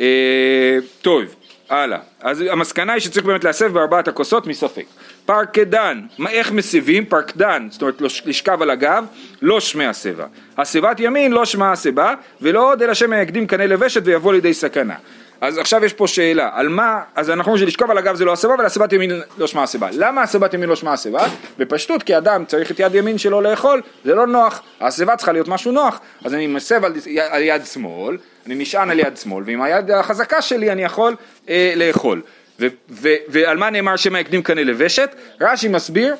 אה, 0.00 0.78
טוב, 1.02 1.22
הלאה. 1.70 1.98
אז 2.20 2.40
המסקנה 2.50 2.92
היא 2.92 3.00
שצריך 3.00 3.26
באמת 3.26 3.44
להסב 3.44 3.72
בארבעת 3.72 4.08
הכוסות 4.08 4.46
מספק. 4.46 4.84
פרקדן, 5.26 6.00
איך 6.28 6.52
מסיבים? 6.52 7.04
פרקדן, 7.04 7.68
זאת 7.70 7.82
אומרת 7.82 8.00
לשכב 8.00 8.62
על 8.62 8.70
הגב, 8.70 9.04
לא 9.42 9.60
שמי 9.60 9.86
הסיבה. 9.86 10.26
הסיבת 10.58 11.00
ימין 11.00 11.32
לא 11.32 11.44
שמע 11.44 11.72
הסיבה, 11.72 12.14
ולא 12.42 12.72
עוד 12.72 12.82
אלא 12.82 12.94
שמא 12.94 13.14
יקדים 13.14 13.46
קנה 13.46 13.66
לבשת 13.66 14.02
ויבוא 14.04 14.32
לידי 14.32 14.54
סכנה. 14.54 14.94
אז 15.40 15.58
עכשיו 15.58 15.84
יש 15.84 15.92
פה 15.92 16.06
שאלה, 16.06 16.50
על 16.52 16.68
מה, 16.68 17.00
אז 17.14 17.30
אנחנו 17.30 17.52
אומרים 17.52 17.66
שלשכב 17.66 17.90
על 17.90 17.98
הגב 17.98 18.14
זה 18.14 18.24
לא 18.24 18.32
הסיבה, 18.32 18.54
אבל 18.54 18.66
הסיבת 18.66 18.92
ימין 18.92 19.20
לא 19.38 19.46
שמע 19.46 19.62
הסיבה. 19.62 19.88
למה 19.92 20.22
הסיבת 20.22 20.54
ימין 20.54 20.68
לא 20.68 20.76
שמע 20.76 20.92
הסיבה? 20.92 21.26
בפשטות, 21.58 22.02
כי 22.02 22.18
אדם 22.18 22.44
צריך 22.44 22.70
את 22.70 22.80
יד 22.80 22.94
ימין 22.94 23.18
שלו 23.18 23.40
לאכול, 23.40 23.82
זה 24.04 24.14
לא 24.14 24.26
נוח, 24.26 24.62
הסיבה 24.80 25.16
צריכה 25.16 25.32
להיות 25.32 25.48
משהו 25.48 25.72
נוח, 25.72 26.00
אז 26.24 26.34
אני 26.34 26.46
מסב 26.46 26.84
על, 26.84 26.92
על 27.28 27.42
יד 27.42 27.66
שמאל, 27.66 28.16
אני 28.46 28.54
נשען 28.54 28.90
על 28.90 29.00
יד 29.00 29.16
שמאל, 29.16 29.44
ועם 29.46 29.62
היד 29.62 29.90
החזקה 29.90 30.42
שלי 30.42 30.72
אני 30.72 30.84
יכול 30.84 31.16
אה, 31.48 31.72
לאכול. 31.76 32.22
ו, 32.60 32.66
ו, 32.90 33.08
ועל 33.28 33.56
מה 33.56 33.70
נאמר 33.70 33.96
שמא 33.96 34.18
יקדים 34.18 34.42
קנה 34.42 34.64
לבשת? 34.64 35.14
רש"י 35.40 35.68
מסביר, 35.68 36.14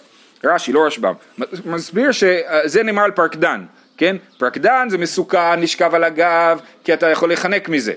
רש"י 0.45 0.73
לא 0.73 0.87
רשב"ם, 0.87 1.15
מסביר 1.65 2.13
שזה 2.13 2.83
נאמר 2.83 3.03
על 3.03 3.11
פרקדן, 3.11 3.65
כן? 3.97 4.17
פרקדן 4.39 4.89
זה 4.91 4.99
מסוכן, 4.99 5.61
נשכב 5.61 5.95
על 5.95 6.05
הגב, 6.05 6.61
כי 6.85 6.95
אתה 6.95 7.11
יכול 7.11 7.29
להיחנק 7.29 7.69
מזה. 7.69 7.93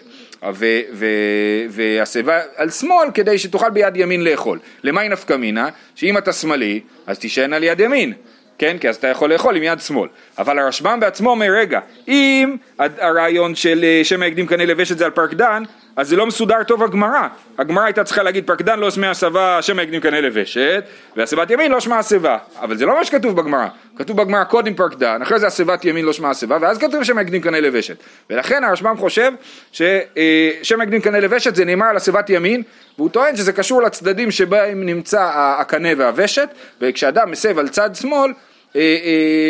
והשיבה 1.69 2.39
על 2.55 2.69
שמאל 2.69 3.07
כדי 3.13 3.37
שתוכל 3.37 3.69
ביד 3.69 3.97
ימין 3.97 4.23
לאכול. 4.23 4.59
למה 4.83 5.01
היא 5.01 5.09
נפקא 5.09 5.33
מינה? 5.33 5.69
שאם 5.95 6.17
אתה 6.17 6.33
שמאלי, 6.33 6.79
אז 7.07 7.19
תישען 7.19 7.53
על 7.53 7.63
יד 7.63 7.79
ימין. 7.79 8.13
כן? 8.57 8.77
כי 8.77 8.89
אז 8.89 8.95
אתה 8.95 9.07
יכול 9.07 9.33
לאכול 9.33 9.55
עם 9.55 9.63
יד 9.63 9.79
שמאל. 9.79 10.09
אבל 10.37 10.59
הרשב"ם 10.59 10.99
בעצמו 10.99 11.29
אומר, 11.29 11.47
רגע, 11.51 11.79
אם 12.07 12.55
הרעיון 12.77 13.55
של 13.55 13.83
אה, 13.83 14.01
שמא 14.03 14.25
יקדים 14.25 14.47
קנה 14.47 14.65
לבש 14.65 14.91
את 14.91 14.97
זה 14.97 15.05
על 15.05 15.11
פרק 15.11 15.33
דן, 15.33 15.63
אז 15.97 16.09
זה 16.09 16.15
לא 16.15 16.27
מסודר 16.27 16.63
טוב 16.63 16.83
הגמרא. 16.83 17.27
הגמרא 17.57 17.83
הייתה 17.83 18.03
צריכה 18.03 18.23
להגיד 18.23 18.47
פרקדן 18.47 18.79
לא 18.79 18.91
שמי 18.91 19.07
הסבה, 19.07 19.61
שמא 19.61 19.81
יקדים 19.81 20.01
קנה 20.01 20.21
לבשת, 20.21 20.83
והסבת 21.15 21.51
ימין 21.51 21.71
לא 21.71 21.79
שמע 21.79 21.99
הסבה. 21.99 22.37
אבל 22.61 22.77
זה 22.77 22.85
לא 22.85 22.95
מה 22.95 23.05
שכתוב 23.05 23.35
בגמרא. 23.35 23.67
כתוב 23.97 24.17
בגמרא 24.17 24.43
קודם 24.43 24.73
פרקדן, 24.73 25.21
אחרי 25.21 25.39
זה 25.39 25.47
הסבת 25.47 25.85
ימין 25.85 26.05
לא 26.05 26.13
שמע 26.13 26.29
הסבה, 26.29 26.57
ואז 26.61 26.77
כתוב 26.77 27.03
שמא 27.03 27.21
יקדים 27.21 27.41
קנה 27.41 27.59
לבשת. 27.59 27.97
ולכן 28.29 28.63
הרשב"ם 28.63 28.97
חושב 28.97 29.31
ששמא 29.71 30.83
יקדים 30.83 31.01
קנה 31.01 31.19
לבשת 31.19 31.55
זה 31.55 31.65
נאמר 31.65 31.85
על 31.85 31.97
הסבת 31.97 32.29
ימין, 32.29 32.63
והוא 32.97 33.09
טוען 33.09 33.35
שזה 33.35 33.53
קשור 33.53 33.81
לצדדים 33.81 34.31
שבהם 34.31 34.85
נמצא 34.85 35.31
הקנה 35.33 35.89
והוושת, 35.97 36.49
וכשאדם 36.81 37.31
מסב 37.31 37.59
על 37.59 37.67
צד 37.67 37.95
שמאל, 37.95 38.17
אה, 38.19 38.27
אה, 38.29 38.46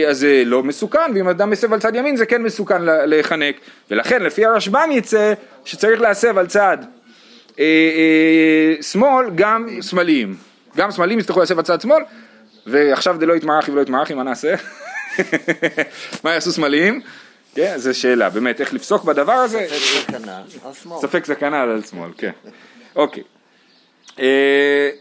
אז 0.10 0.20
זה 0.20 0.44
לא 0.46 0.64
מסוכן, 0.64 1.12
ואם 1.16 1.28
אדם 1.28 1.50
מסב 1.50 1.74
על 1.74 1.80
צד 1.80 1.96
ימין 1.96 2.16
זה 2.16 2.26
כן 2.26 2.44
מסוכן 2.44 2.82
להיחנק, 2.82 3.56
ולכן 3.92 4.24
לפי 4.24 4.46
הרשב"ם 4.46 4.90
יצא 4.92 5.34
שצריך 5.66 6.02
להסב 6.02 6.38
על 6.38 6.48
צד 6.48 6.78
אה, 7.60 8.74
שמאל 8.82 9.26
גם 9.36 9.68
שמאליים, 9.82 10.36
גם 10.78 10.92
שמאליים 10.92 11.20
יצטרכו 11.20 11.40
להסב 11.40 11.58
על 11.58 11.66
צד 11.66 11.82
שמאל, 11.82 12.04
ועכשיו 12.68 13.16
זה 13.20 13.26
לא 13.26 13.34
יתמרחי 13.34 13.72
ולא 13.72 13.82
יתמרחי, 13.82 14.14
מה 14.14 14.24
נעשה? 14.24 14.56
מה 16.24 16.34
יעשו 16.34 16.52
שמאליים? 16.52 17.02
כן, 17.56 17.74
זו 17.78 18.00
שאלה, 18.00 18.30
באמת, 18.30 18.62
איך 18.62 18.74
לפסוק 18.74 19.04
בדבר 19.04 19.34
הזה? 19.34 19.66
ספק 19.70 20.12
סכנה 20.12 20.38
על 20.38 20.74
שמאל. 20.74 21.02
ספק 21.02 21.26
סכנה 21.26 21.62
על 21.62 21.82
שמאל, 21.90 22.10
כן. 22.18 22.32
אוקיי. 22.96 23.24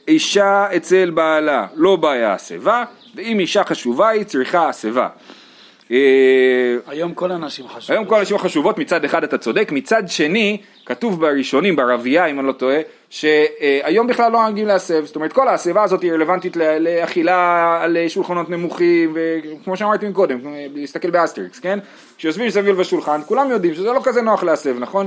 אישה 0.09 0.67
אצל 0.77 1.11
בעלה 1.11 1.67
לא 1.75 1.97
בעיא 1.97 2.35
הסיבה, 2.35 2.85
ואם 3.17 3.41
אישה 3.41 3.65
חשובה 3.65 4.09
היא 4.09 4.25
צריכה 4.25 4.69
הסבה. 4.69 5.09
אה, 5.91 6.77
היום 6.87 7.15
כל 7.15 7.33
הנשים 7.33 7.69
חשובות. 7.69 7.91
היום 7.91 8.05
כל 8.05 8.19
הנשים 8.19 8.39
חשובות, 8.39 8.79
מצד 8.79 9.05
אחד 9.05 9.25
אתה 9.25 9.39
צודק, 9.39 9.69
מצד 9.73 10.03
שני, 10.07 10.61
כתוב 10.87 11.21
בראשונים, 11.21 11.77
בראבי"ה 11.77 12.27
אם 12.27 12.39
אני 12.41 12.47
לא 12.47 12.53
טועה, 12.53 12.77
שהיום 13.11 14.07
בכלל 14.07 14.33
לא 14.33 14.39
נוהגים 14.39 14.67
להסב, 14.67 15.05
זאת 15.05 15.17
אומרת 15.17 15.33
כל 15.33 15.49
ההסבה 15.49 15.83
הזאת 15.83 16.03
היא 16.03 16.13
רלוונטית 16.13 16.57
לאכילה 16.81 17.79
על 17.83 17.97
שולחנות 18.09 18.51
נמוכים, 18.51 19.17
וכמו 19.17 19.77
שאמרתי 19.77 20.13
קודם, 20.13 20.39
להסתכל 20.75 21.11
באסטריקס, 21.11 21.59
כן? 21.59 21.79
כשיושבים 22.19 22.51
סביב 22.51 22.77
בשולחן, 22.77 23.21
כולם 23.27 23.51
יודעים 23.51 23.75
שזה 23.75 23.93
לא 23.93 24.01
כזה 24.05 24.23
נוח 24.23 24.43
להסב, 24.43 24.79
נכון? 24.79 25.07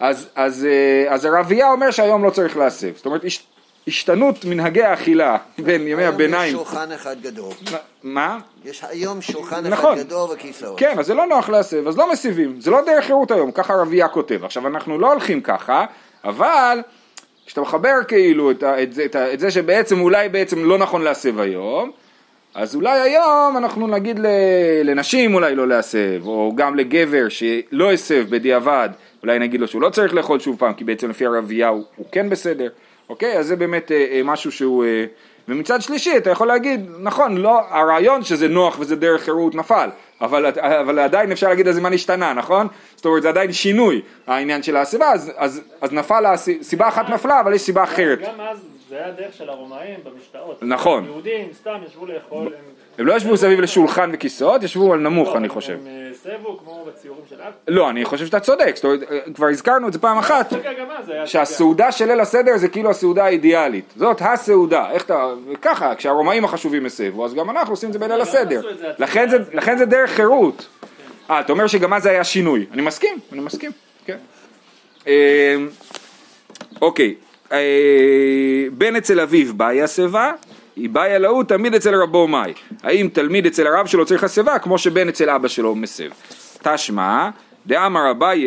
אז, 0.00 0.28
אז, 0.34 0.66
אה, 0.70 1.14
אז 1.14 1.24
הרבייה 1.24 1.72
אומר 1.72 1.90
שהיום 1.90 2.24
לא 2.24 2.30
צריך 2.30 2.56
להסב, 2.56 2.96
זאת 2.96 3.06
אומרת 3.06 3.24
השתנות 3.88 4.44
מנהגי 4.44 4.82
האכילה 4.82 5.36
בין 5.58 5.88
ימי 5.88 6.04
הביניים. 6.04 6.54
היום 6.54 6.62
יש 6.62 6.70
שולחן 6.70 6.92
אחד 6.92 7.16
גדול. 7.22 7.52
מה? 8.02 8.38
יש 8.64 8.84
היום 8.88 9.22
שולחן 9.22 9.66
נכון. 9.66 9.94
אחד 9.94 10.06
גדול 10.06 10.30
וכיסאות. 10.34 10.78
כן, 10.78 10.98
אז 10.98 11.06
זה 11.06 11.14
לא 11.14 11.26
נוח 11.26 11.48
להסב, 11.48 11.88
אז 11.88 11.98
לא 11.98 12.12
מסיבים, 12.12 12.60
זה 12.60 12.70
לא 12.70 12.80
דרך 12.86 13.04
חירות 13.04 13.30
היום, 13.30 13.50
ככה 13.50 13.74
רבייה 13.74 14.08
כותב. 14.08 14.44
עכשיו 14.44 14.66
אנחנו 14.66 14.98
לא 14.98 15.12
הולכים 15.12 15.40
ככה, 15.40 15.84
אבל 16.24 16.78
כשאתה 17.46 17.60
מחבר 17.60 17.94
כאילו 18.08 18.50
את, 18.50 18.64
את, 18.64 18.88
את, 19.04 19.16
את 19.16 19.40
זה 19.40 19.50
שבעצם 19.50 20.00
אולי 20.00 20.28
בעצם 20.28 20.64
לא 20.64 20.78
נכון 20.78 21.02
להסב 21.02 21.40
היום, 21.40 21.90
אז 22.54 22.74
אולי 22.74 23.00
היום 23.00 23.56
אנחנו 23.56 23.86
נגיד 23.86 24.20
לנשים 24.84 25.34
אולי 25.34 25.54
לא 25.54 25.68
להסב, 25.68 26.26
או 26.26 26.52
גם 26.54 26.76
לגבר 26.76 27.28
שלא 27.28 27.92
הסב 27.92 28.24
בדיעבד, 28.30 28.88
אולי 29.22 29.38
נגיד 29.38 29.60
לו 29.60 29.68
שהוא 29.68 29.82
לא 29.82 29.90
צריך 29.90 30.14
לאכול 30.14 30.40
שוב 30.40 30.56
פעם, 30.58 30.74
כי 30.74 30.84
בעצם 30.84 31.10
לפי 31.10 31.26
הרבייה 31.26 31.68
הוא, 31.68 31.84
הוא 31.96 32.06
כן 32.12 32.30
בסדר. 32.30 32.68
אוקיי? 33.10 33.38
אז 33.38 33.46
זה 33.46 33.56
באמת 33.56 33.92
אה, 33.92 34.06
אה, 34.10 34.20
משהו 34.24 34.52
שהוא... 34.52 34.84
אה, 34.84 35.04
ומצד 35.48 35.82
שלישי 35.82 36.16
אתה 36.16 36.30
יכול 36.30 36.46
להגיד, 36.46 36.90
נכון, 36.98 37.36
לא, 37.36 37.60
הרעיון 37.68 38.24
שזה 38.24 38.48
נוח 38.48 38.76
וזה 38.80 38.96
דרך 38.96 39.22
חירות 39.22 39.54
נפל, 39.54 39.90
אבל, 40.20 40.46
אבל 40.60 40.98
עדיין 40.98 41.32
אפשר 41.32 41.48
להגיד 41.48 41.68
הזמן 41.68 41.92
השתנה, 41.92 42.34
נכון? 42.34 42.66
זאת 42.96 43.04
אומרת 43.04 43.22
זה 43.22 43.28
עדיין 43.28 43.52
שינוי 43.52 44.02
העניין 44.26 44.62
של 44.62 44.76
הסיבה, 44.76 45.12
אז, 45.12 45.32
אז, 45.36 45.60
אז 45.80 45.92
נפל, 45.92 46.36
סיבה 46.62 46.88
אחת 46.88 47.08
נפלה 47.08 47.40
אבל 47.40 47.54
יש 47.54 47.62
סיבה 47.62 47.84
אחרת. 47.84 48.18
גם 48.20 48.40
אז 48.40 48.58
זה 48.88 48.96
היה 48.96 49.10
דרך 49.10 49.34
של 49.34 49.50
הרומאים 49.50 50.00
במשתאות. 50.04 50.62
נכון. 50.62 51.04
יהודים 51.04 51.48
סתם 51.52 51.78
ישבו 51.86 52.06
לאכול. 52.06 52.46
הם, 52.46 52.52
הם 52.98 53.06
לא 53.06 53.14
ישבו 53.14 53.36
סביב 53.36 53.60
לשולחן 53.60 54.10
וכיסאות, 54.12 54.62
ישבו 54.62 54.92
על 54.92 55.00
נמוך 55.00 55.28
לא, 55.28 55.36
אני 55.36 55.48
חושב. 55.48 55.72
הם 55.72 56.12
הסבו 56.12 56.58
כמו 56.58 56.84
בציורים 56.88 57.22
של 57.30 57.36
אב. 57.40 57.52
לא, 57.68 57.90
אני 57.90 58.04
חושב 58.04 58.26
שאתה 58.26 58.40
צודק, 58.40 58.74
אומרת, 58.84 59.00
כבר 59.34 59.46
הזכרנו 59.46 59.88
את 59.88 59.92
זה 59.92 59.98
פעם 59.98 60.18
אחת, 60.18 60.52
שהסעודה 61.24 61.92
של 61.92 62.06
ליל 62.06 62.20
הסדר 62.20 62.56
זה 62.56 62.68
כאילו 62.68 62.90
הסעודה 62.90 63.24
האידיאלית, 63.24 63.84
זאת 63.96 64.16
הסעודה, 64.20 64.90
איך 64.90 65.04
אתה, 65.04 65.34
וככה, 65.52 65.94
כשהרומאים 65.94 66.44
החשובים 66.44 66.86
הסבו, 66.86 67.24
אז 67.24 67.34
גם 67.34 67.50
אנחנו 67.50 67.72
עושים 67.72 67.88
את 67.88 67.92
זה 67.92 67.98
בליל 67.98 68.20
הסדר, 68.20 68.60
לכן 69.52 69.78
זה 69.78 69.84
דרך 69.84 70.10
חירות. 70.10 70.66
אה, 71.30 71.40
אתה 71.40 71.52
אומר 71.52 71.66
שגם 71.66 71.94
אז 71.94 72.02
זה 72.02 72.10
היה 72.10 72.24
שינוי, 72.24 72.66
אני 72.72 72.82
מסכים, 72.82 73.18
אני 73.32 73.40
מסכים, 73.40 73.70
כן. 74.04 74.18
אוקיי, 76.82 77.14
בן 78.72 78.96
אצל 78.96 79.20
אביו 79.20 79.54
השיבה, 79.84 80.26
היא 80.28 80.32
באיה 80.88 81.18
להוא 81.18 81.44
תמיד 81.44 81.74
אצל 81.74 81.94
רבו 81.94 82.28
מאי. 82.28 82.52
האם 82.82 83.08
תלמיד 83.12 83.46
אצל 83.46 83.66
הרב 83.66 83.86
שלו 83.86 84.06
צריך 84.06 84.24
הסבה 84.24 84.58
כמו 84.58 84.78
שבן 84.78 85.08
אצל 85.08 85.30
אבא 85.30 85.48
שלו 85.48 85.74
מסב. 85.74 86.08
תשמע, 86.62 87.30
דאמר 87.66 88.10
אביי, 88.10 88.44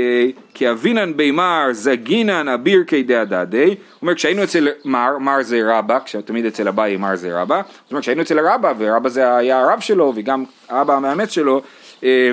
כי 0.53 0.71
אבינן 0.71 1.17
בי 1.17 1.31
מר 1.31 1.67
זגינן 1.71 2.47
אביר 2.47 2.83
כידי 2.87 3.25
דאדי, 3.25 3.65
הוא 3.65 3.75
אומר 4.01 4.15
כשהיינו 4.15 4.43
אצל 4.43 4.67
מר, 4.85 5.17
מר 5.17 5.41
זה 5.41 5.61
רבא, 5.65 5.99
כשתמיד 6.05 6.45
אצל 6.45 6.67
אביי 6.67 6.97
מר 6.97 7.15
זה 7.15 7.41
רבא, 7.41 7.61
זאת 7.83 7.91
אומרת 7.91 8.01
כשהיינו 8.01 8.21
אצל 8.21 8.39
הרבא, 8.39 8.73
ורבא 8.77 9.09
זה 9.09 9.35
היה 9.35 9.59
הרב 9.59 9.79
שלו 9.79 10.13
וגם 10.15 10.43
אבא 10.69 10.93
המאמץ 10.93 11.29
שלו, 11.29 11.61
אה, 12.03 12.31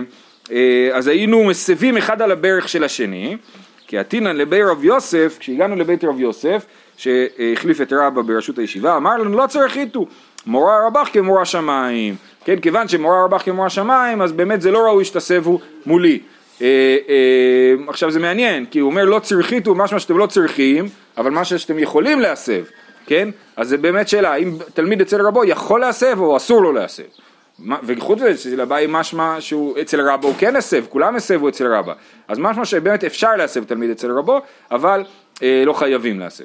אה, 0.52 0.90
אז 0.92 1.06
היינו 1.06 1.44
מסבים 1.44 1.96
אחד 1.96 2.22
על 2.22 2.32
הברך 2.32 2.68
של 2.68 2.84
השני, 2.84 3.36
כי 3.86 3.98
עתינן 3.98 4.36
לבי 4.36 4.62
רב 4.62 4.84
יוסף, 4.84 5.36
כשהגענו 5.40 5.76
לבית 5.76 6.04
רב 6.04 6.20
יוסף, 6.20 6.66
שהחליף 7.00 7.80
את 7.80 7.92
רבא 7.92 8.22
בראשות 8.22 8.58
הישיבה, 8.58 8.96
אמר 8.96 9.16
לנו 9.16 9.36
לא 9.38 9.46
צריך 9.46 9.76
איתו, 9.76 10.06
מורה 10.46 10.86
רבך 10.86 11.08
כמורה 11.12 11.44
שמיים, 11.44 12.14
כן, 12.44 12.60
כיוון 12.60 12.88
שמורה 12.88 13.24
רבך 13.24 13.42
כמורה 13.44 13.70
שמיים, 13.70 14.22
אז 14.22 14.32
באמת 14.32 14.62
זה 14.62 14.70
לא 14.70 14.78
ראוי 14.78 15.04
שתסבו 15.04 15.60
מולי. 15.86 16.18
אה, 16.62 16.66
אה, 17.08 17.74
עכשיו 17.88 18.10
זה 18.10 18.20
מעניין, 18.20 18.66
כי 18.66 18.78
הוא 18.78 18.90
אומר 18.90 19.04
לא 19.04 19.18
צריכיתו, 19.18 19.74
משמע 19.74 19.98
שאתם 19.98 20.18
לא 20.18 20.26
צריכים, 20.26 20.88
אבל 21.16 21.30
משהו 21.30 21.58
שאתם 21.58 21.78
יכולים 21.78 22.20
להסב, 22.20 22.64
כן? 23.06 23.28
אז 23.56 23.68
זה 23.68 23.76
באמת 23.76 24.08
שאלה, 24.08 24.32
האם 24.32 24.56
תלמיד 24.74 25.00
אצל 25.00 25.26
רבו 25.26 25.44
יכול 25.44 25.80
להסב 25.80 26.20
או 26.20 26.36
אסור 26.36 26.62
לו 26.62 26.72
להסב? 26.72 27.02
וחוץ 27.82 28.18
מזה, 28.18 28.30
אצל 28.30 28.60
אביי 28.60 28.86
משמע 28.88 29.36
שהוא 29.40 29.80
אצל 29.80 30.00
רבו 30.00 30.28
הוא 30.28 30.34
כן 30.38 30.56
הסב, 30.56 30.84
כולם 30.88 31.16
הסבו 31.16 31.48
אצל 31.48 31.74
רבא, 31.74 31.92
אז 32.28 32.38
משמע 32.38 32.64
שבאמת 32.64 33.04
אפשר 33.04 33.36
להסב 33.36 33.64
תלמיד 33.64 33.90
אצל 33.90 34.10
רבו, 34.10 34.40
אבל 34.70 35.04
אה, 35.42 35.62
לא 35.66 35.72
חייבים 35.72 36.20
להסב. 36.20 36.44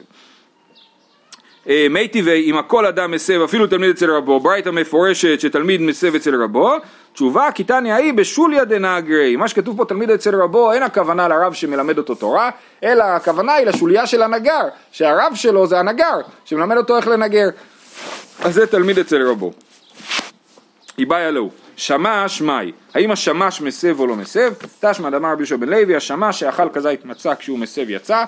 אה, 1.69 1.87
מי 1.89 2.07
אם 2.45 2.57
הכל 2.57 2.85
אדם 2.85 3.11
מסב 3.11 3.41
אפילו 3.41 3.67
תלמיד 3.67 3.89
אצל 3.89 4.11
רבו, 4.11 4.39
ברייתא 4.39 4.69
מפורשת 4.69 5.39
שתלמיד 5.39 5.81
מסב 5.81 6.15
אצל 6.15 6.43
רבו, 6.43 6.73
תשובה 7.13 7.51
כי 7.51 7.63
תניא 7.63 7.93
היא 7.93 8.13
בשוליה 8.13 8.65
דנגרי, 8.65 9.35
מה 9.35 9.47
שכתוב 9.47 9.77
פה 9.77 9.85
תלמיד 9.85 10.11
אצל 10.11 10.35
רבו 10.35 10.71
אין 10.71 10.83
הכוונה 10.83 11.27
לרב 11.27 11.53
שמלמד 11.53 11.97
אותו 11.97 12.15
תורה, 12.15 12.49
אלא 12.83 13.03
הכוונה 13.03 13.53
היא 13.53 13.65
לשוליה 13.65 14.07
של 14.07 14.21
הנגר, 14.21 14.61
שהרב 14.91 15.31
שלו 15.35 15.67
זה 15.67 15.79
הנגר, 15.79 16.19
שמלמד 16.45 16.77
אותו 16.77 16.97
איך 16.97 17.07
לנגר, 17.07 17.47
אז 18.43 18.53
זה 18.53 18.67
תלמיד 18.67 18.99
אצל 18.99 19.27
רבו. 19.27 19.51
איבאי 20.97 21.27
אלוהו, 21.27 21.49
שמש 21.77 22.41
מאי, 22.41 22.71
האם 22.93 23.11
השמש 23.11 23.61
מסב 23.61 23.99
או 23.99 24.07
לא 24.07 24.15
מסב? 24.15 24.53
תשמע 24.79 25.09
דמר 25.09 25.31
רבי 25.31 25.41
יהושע 25.41 25.55
בן 25.55 25.69
לוי, 25.69 25.95
השמש 25.95 26.39
שאכל 26.39 26.69
כזית 26.73 27.05
מצא 27.05 27.35
כשהוא 27.35 27.59
מסב 27.59 27.89
יצא 27.89 28.23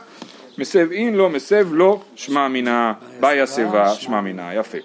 מסב 0.58 0.92
אין 0.92 1.16
לא 1.16 1.30
מסב 1.30 1.68
לא 1.72 2.02
שמע 2.16 2.48
מינה, 2.48 2.94
באי 3.20 3.42
הסיבה 3.42 3.94
שמע 3.94 4.22
מינה, 4.22 4.54
יפה. 4.54 4.78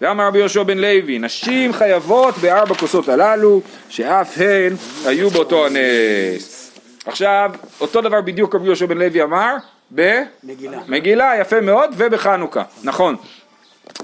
ואמר 0.00 0.26
רבי 0.26 0.38
יהושע 0.38 0.62
בן 0.62 0.78
לוי, 0.78 1.18
נשים 1.18 1.72
חייבות 1.72 2.38
בארבע 2.38 2.74
כוסות 2.74 3.08
הללו, 3.08 3.60
שאף 3.88 4.38
הן 4.38 4.74
היו 5.06 5.30
באותו 5.30 5.66
הנס. 5.66 6.70
עכשיו, 7.06 7.50
אותו 7.80 8.00
דבר 8.00 8.20
בדיוק 8.20 8.54
רבי 8.54 8.66
יהושע 8.66 8.86
בן 8.86 8.98
לוי 8.98 9.22
אמר 9.22 9.54
במגילה. 9.90 10.78
מגילה, 10.88 11.32
יפה 11.40 11.60
מאוד, 11.60 11.90
ובחנוכה, 11.96 12.62
נכון. 12.82 13.16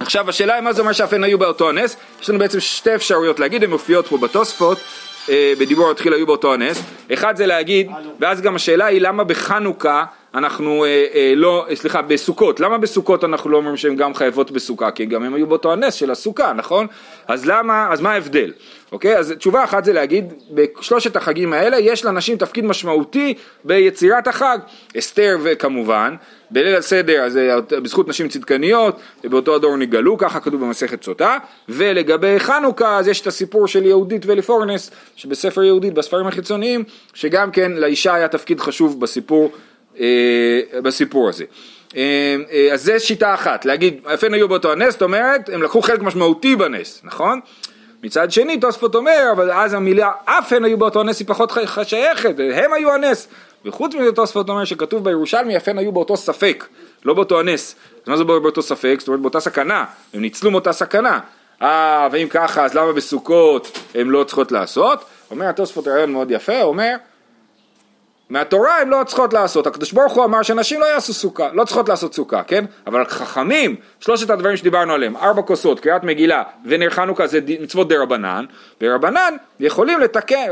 עכשיו 0.01 0.29
השאלה 0.29 0.55
היא 0.55 0.63
מה 0.63 0.73
זה 0.73 0.81
אומר 0.81 0.93
שאף 0.93 1.13
הן 1.13 1.25
היו 1.25 1.39
באותו 1.39 1.69
הנס, 1.69 1.97
יש 2.23 2.31
לנו 2.31 2.39
בעצם 2.39 2.61
שתי 2.61 2.95
אפשרויות 2.95 3.41
להגיד, 3.41 3.65
הן 3.65 3.71
מופיעות 3.71 4.07
פה 4.07 4.19
בתוספות, 4.19 4.79
אה, 5.29 5.53
בדיבור 5.59 5.91
התחיל 5.91 6.13
היו 6.13 6.27
באותו 6.27 6.55
הנס, 6.55 6.83
אחד 7.13 7.37
זה 7.37 7.47
להגיד, 7.47 7.91
ואז 8.21 8.41
גם 8.41 8.57
השאלה 8.57 8.87
היא 8.87 9.01
למה 9.01 9.25
בחנוכה 9.25 10.05
אנחנו 10.35 10.85
אה, 10.85 11.05
אה, 11.15 11.33
לא, 11.37 11.67
סליחה, 11.75 12.03
בסוכות, 12.03 12.61
למה 12.61 12.79
בסוכות 12.79 13.25
אנחנו 13.25 13.51
לא 13.51 13.57
אומרים 13.57 13.77
שהן 13.77 13.97
גם 13.97 14.15
חייבות 14.15 14.51
בסוכה? 14.51 14.91
כי 14.91 15.07
גם 15.07 15.23
הם 15.23 15.35
היו 15.35 15.47
באותו 15.47 15.73
הנס 15.73 15.95
של 15.95 16.11
הסוכה, 16.11 16.53
נכון? 16.53 16.87
אז 17.29 17.47
למה, 17.47 17.89
אז 17.93 18.01
מה 18.01 18.13
ההבדל? 18.13 18.53
אוקיי? 18.93 19.19
אז 19.19 19.35
תשובה 19.39 19.65
אחת 19.65 19.85
זה 19.85 19.93
להגיד, 19.93 20.33
בשלושת 20.51 21.17
החגים 21.17 21.53
האלה 21.53 21.79
יש 21.79 22.05
לנשים 22.05 22.37
תפקיד 22.37 22.65
משמעותי 22.65 23.35
ביצירת 23.65 24.29
החג. 24.29 24.59
אסתר 24.99 25.39
וכמובן, 25.43 26.15
בליל 26.51 26.77
הסדר, 26.77 27.23
אז 27.23 27.37
אה, 27.37 27.61
בזכות 27.81 28.09
נשים 28.09 28.29
צדקניות, 28.29 28.97
באותו 29.25 29.55
הדור 29.55 29.77
נגאלו, 29.77 30.19
ככה 30.19 30.41
כתוב 30.41 30.61
במסכת 30.61 31.05
סוטה, 31.05 31.39
ולגבי 31.69 32.39
חנוכה, 32.39 32.99
אז 32.99 33.09
יש 33.09 33.21
את 33.21 33.27
הסיפור 33.27 33.69
של 33.69 33.87
יהודית 33.87 34.23
וליפורנס, 34.27 34.91
שבספר 35.17 35.63
יהודית, 35.63 35.95
בספרים 35.95 36.27
החיצוניים, 36.27 36.85
שגם 37.15 37.51
כן 37.51 37.73
לאישה 37.73 38.15
היה 38.15 38.29
תפקיד 38.29 38.61
חשוב 38.61 39.01
בסיפור 39.01 39.45
אה, 39.45 39.59
בסיפור 40.83 41.29
הזה. 41.29 41.45
אה, 41.97 42.37
אה, 42.53 42.73
אז 42.73 42.83
זה 42.83 42.99
שיטה 42.99 43.35
אחת, 43.35 43.65
להגיד 43.65 44.01
אף 44.15 44.25
הן 44.25 44.35
היו 44.35 44.49
באותו 44.49 44.73
הנס, 44.73 44.93
זאת 44.93 45.03
אומרת 45.03 45.49
הם 45.53 45.63
לקחו 45.63 45.83
חלק 45.83 46.03
משמעותי 46.03 46.57
בנס, 46.57 47.01
נכון? 47.05 47.41
מצד 48.03 48.31
שני 48.31 48.59
תוספות 48.59 48.95
אומר, 48.95 49.29
אבל 49.33 49.51
אז 49.51 49.75
המילה 49.75 50.11
אף 50.25 50.53
הן 50.53 50.65
היו 50.65 50.79
באותו 50.79 51.01
הנס 51.01 51.19
היא 51.19 51.29
פחות 51.29 51.53
שייכת, 51.83 52.35
הם 52.55 52.73
היו 52.73 52.93
הנס. 52.93 53.29
וחוץ 53.65 53.95
מזה 53.95 54.13
תוספות 54.13 54.49
אומר 54.49 54.65
שכתוב 54.65 55.05
בירושלמי 55.05 55.57
אף 55.57 55.69
הן 55.69 55.79
היו 55.79 55.93
באותו 55.93 56.17
ספק, 56.17 56.67
לא 57.05 57.15
באותו 57.15 57.41
הנס. 57.41 57.75
אז 58.05 58.09
מה 58.09 58.17
זה 58.17 58.25
באותו 58.25 58.63
ספק? 58.63 58.97
זאת 58.99 59.09
אומרת 59.09 59.21
באותה 59.21 59.41
סכנה, 59.41 59.85
הם 60.15 60.21
ניצלו 60.21 60.51
מאותה 60.51 60.73
סכנה. 60.73 61.21
אה, 61.63 62.09
ואם 62.13 62.27
ככה 62.31 62.65
אז 62.65 62.75
למה 62.75 62.93
בסוכות 62.93 63.79
הם 63.95 64.11
לא 64.11 64.25
צריכות 64.25 64.53
לעשות? 64.53 65.05
אומר 65.31 65.49
התוספות 65.49 65.89
רעיון 65.89 66.13
מאוד 66.13 66.31
יפה, 66.31 66.63
אומר 66.63 66.95
מהתורה 68.31 68.81
הן 68.81 68.89
לא 68.89 69.05
צריכות 69.07 69.33
לעשות, 69.33 69.67
הקדוש 69.67 69.93
ברוך 69.93 70.13
הוא 70.13 70.25
אמר 70.25 70.43
שנשים 70.43 70.81
לא 70.81 70.87
יעשו 70.87 71.13
סוכה, 71.13 71.49
לא 71.53 71.65
צריכות 71.65 71.89
לעשות 71.89 72.15
סוכה, 72.15 72.43
כן? 72.43 72.65
אבל 72.87 73.05
חכמים, 73.05 73.77
שלושת 74.01 74.31
הדברים 74.31 74.57
שדיברנו 74.57 74.93
עליהם, 74.93 75.17
ארבע 75.17 75.43
כוסות, 75.43 75.81
קריאת 75.81 76.05
מגילה 76.05 76.43
ונר 76.67 76.91
חנוכה 76.91 77.27
זה 77.27 77.41
מצוות 77.61 77.89
דה 77.89 78.03
רבנן, 78.03 78.45
ורבנן 78.81 79.37
יכולים 79.61 80.01
לתקן, 80.01 80.47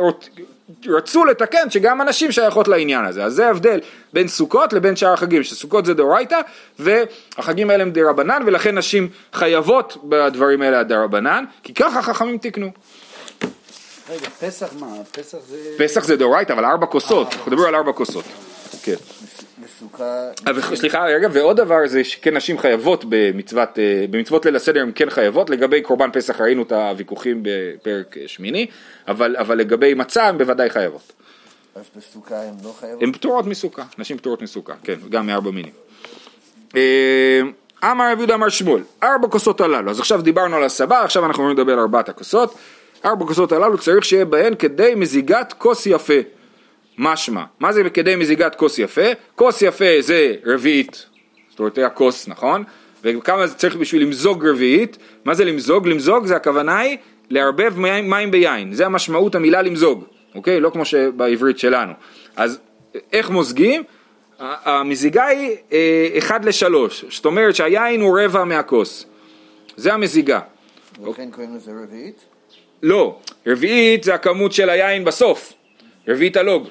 רצו 0.86 1.24
לתקן 1.24 1.70
שגם 1.70 2.00
הנשים 2.00 2.32
שייכות 2.32 2.68
לעניין 2.68 3.04
הזה, 3.04 3.24
אז 3.24 3.32
זה 3.32 3.46
ההבדל 3.46 3.80
בין 4.12 4.28
סוכות 4.28 4.72
לבין 4.72 4.96
שאר 4.96 5.12
החגים, 5.12 5.42
שסוכות 5.42 5.86
זה 5.86 5.94
דאורייתא 5.94 6.40
והחגים 6.78 7.70
האלה 7.70 7.82
הם 7.82 7.90
דה 7.90 8.10
רבנן 8.10 8.42
ולכן 8.46 8.78
נשים 8.78 9.08
חייבות 9.32 9.96
בדברים 10.04 10.62
האלה 10.62 10.82
דה 10.82 11.04
רבנן, 11.04 11.44
כי 11.62 11.74
ככה 11.74 12.02
חכמים 12.02 12.38
תיקנו. 12.38 12.70
רגע, 14.10 14.28
פסח 14.28 14.72
מה? 14.80 14.86
פסח 15.12 15.38
זה... 15.48 15.74
פסח 15.78 16.04
זה 16.04 16.16
דאורייתא, 16.16 16.52
אבל 16.52 16.64
ארבע 16.64 16.86
כוסות, 16.86 17.32
אנחנו 17.32 17.52
מדברים 17.52 17.68
על 17.68 17.74
ארבע 17.74 17.92
כוסות. 17.92 18.24
כן. 18.82 18.94
בסוכה... 19.64 20.28
סליחה 20.74 21.04
רגע, 21.04 21.28
ועוד 21.32 21.56
דבר 21.56 21.76
זה 21.86 22.04
שכן 22.04 22.36
נשים 22.36 22.58
חייבות 22.58 23.04
במצוות, 23.08 23.78
אה, 23.78 24.04
במצוות 24.10 24.44
ליל 24.44 24.56
הסדר 24.56 24.80
הן 24.80 24.92
כן 24.94 25.10
חייבות, 25.10 25.50
לגבי 25.50 25.82
קורבן 25.82 26.10
פסח 26.12 26.40
ראינו 26.40 26.62
את 26.62 26.72
הוויכוחים 26.72 27.42
בפרק 27.42 28.16
אה, 28.16 28.22
שמיני, 28.26 28.66
אבל, 29.08 29.36
אבל 29.36 29.58
לגבי 29.58 29.94
מצה 29.94 30.28
הן 30.28 30.38
בוודאי 30.38 30.70
חייבות. 30.70 31.12
אז 31.74 31.82
בסוכה 31.96 32.42
הן 32.42 32.54
לא 32.64 32.74
חייבות? 32.80 33.02
הן 33.02 33.12
פטורות 33.12 33.46
מסוכה, 33.46 33.82
נשים 33.98 34.18
פטורות 34.18 34.42
מסוכה, 34.42 34.72
כן, 34.84 34.94
גם 35.10 35.26
מארבע 35.26 35.50
מינים. 35.50 35.72
אה, 36.76 37.40
אמר 37.84 38.12
רבי 38.12 38.20
יהודה 38.20 38.34
אמר 38.34 38.48
שמואל, 38.48 38.82
ארבע 39.02 39.28
כוסות 39.28 39.60
הללו, 39.60 39.90
אז 39.90 40.00
עכשיו 40.00 40.22
דיברנו 40.22 40.56
על 40.56 40.64
הסבא, 40.64 41.04
עכשיו 41.04 41.26
אנחנו 41.26 41.42
הולכים 41.42 41.58
לדבר 41.58 41.72
על 41.72 41.78
ארבעת 41.78 42.08
הכוסות, 42.08 42.54
ארבע 43.04 43.26
כוסות 43.26 43.52
הללו 43.52 43.78
צריך 43.78 44.04
שיהיה 44.04 44.24
בהן 44.24 44.54
כדי 44.54 44.94
מזיגת 44.96 45.54
כוס 45.58 45.86
יפה. 45.86 46.14
משמע, 46.98 47.44
מה 47.60 47.72
זה 47.72 47.90
כדי 47.90 48.16
מזיגת 48.16 48.54
כוס 48.54 48.78
יפה? 48.78 49.06
כוס 49.34 49.62
יפה 49.62 49.84
זה 50.00 50.34
רביעית, 50.46 51.06
זאת 51.50 51.58
אומרת 51.58 51.78
הכוס, 51.78 52.28
נכון? 52.28 52.64
וכמה 53.04 53.46
זה 53.46 53.54
צריך 53.54 53.76
בשביל 53.76 54.02
למזוג 54.02 54.46
רביעית? 54.46 54.98
מה 55.24 55.34
זה 55.34 55.44
למזוג? 55.44 55.88
למזוג 55.88 56.26
זה 56.26 56.36
הכוונה 56.36 56.78
היא 56.78 56.96
לערבב 57.30 57.78
מים, 57.78 58.30
ביין, 58.30 58.72
זה 58.72 58.86
המשמעות 58.86 59.34
המילה 59.34 59.62
למזוג, 59.62 60.04
אוקיי? 60.34 60.60
לא 60.60 60.70
כמו 60.70 60.84
שבעברית 60.84 61.58
שלנו. 61.58 61.92
אז 62.36 62.58
איך 63.12 63.30
מוזגים? 63.30 63.82
המזיגה 64.38 65.26
היא 65.26 65.56
אה, 65.72 66.08
אחד 66.18 66.44
לשלוש, 66.44 67.04
זאת 67.10 67.24
אומרת 67.24 67.54
שהיין 67.54 68.00
הוא 68.00 68.18
רבע 68.20 68.44
מהכוס, 68.44 69.06
זה 69.76 69.94
המזיגה. 69.94 70.40
ולכן 71.02 71.30
קוראים 71.30 71.56
לזה 71.56 71.72
רביעית? 71.82 72.31
לא, 72.82 73.18
רביעית 73.46 74.04
זה 74.04 74.14
הכמות 74.14 74.52
של 74.52 74.70
היין 74.70 75.04
בסוף, 75.04 75.52
רביעית 76.08 76.36
הלוג. 76.36 76.68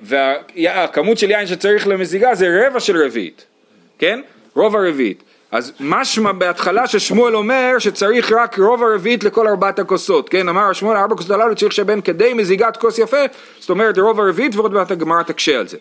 והכמות 0.00 1.18
של 1.18 1.30
יין 1.30 1.46
שצריך 1.46 1.88
למזיגה 1.88 2.34
זה 2.34 2.66
רבע 2.66 2.80
של 2.80 3.04
רביעית, 3.04 3.46
כן? 3.98 4.20
רוב 4.54 4.76
הרביעית. 4.76 5.22
אז 5.52 5.72
משמע 5.80 6.32
בהתחלה 6.32 6.86
ששמואל 6.86 7.36
אומר 7.36 7.74
שצריך 7.78 8.32
רק 8.32 8.58
רוב 8.58 8.82
הרביעית 8.82 9.24
לכל 9.24 9.48
ארבעת 9.48 9.78
הכוסות, 9.78 10.28
כן? 10.28 10.48
אמר 10.48 10.72
שמואל 10.72 10.96
ארבע 10.96 11.16
כוסות 11.16 11.30
הללו 11.30 11.54
צריך 11.54 11.72
שבין 11.72 12.00
כדי 12.00 12.34
מזיגת 12.34 12.76
כוס 12.76 12.98
יפה, 12.98 13.16
זאת 13.58 13.70
אומרת 13.70 13.98
רוב 13.98 14.20
הרביעית 14.20 14.56
ועוד 14.56 14.72
מעט 14.72 14.90
הגמרא 14.90 15.22
תקשה 15.22 15.58
על 15.58 15.68
זה. 15.68 15.76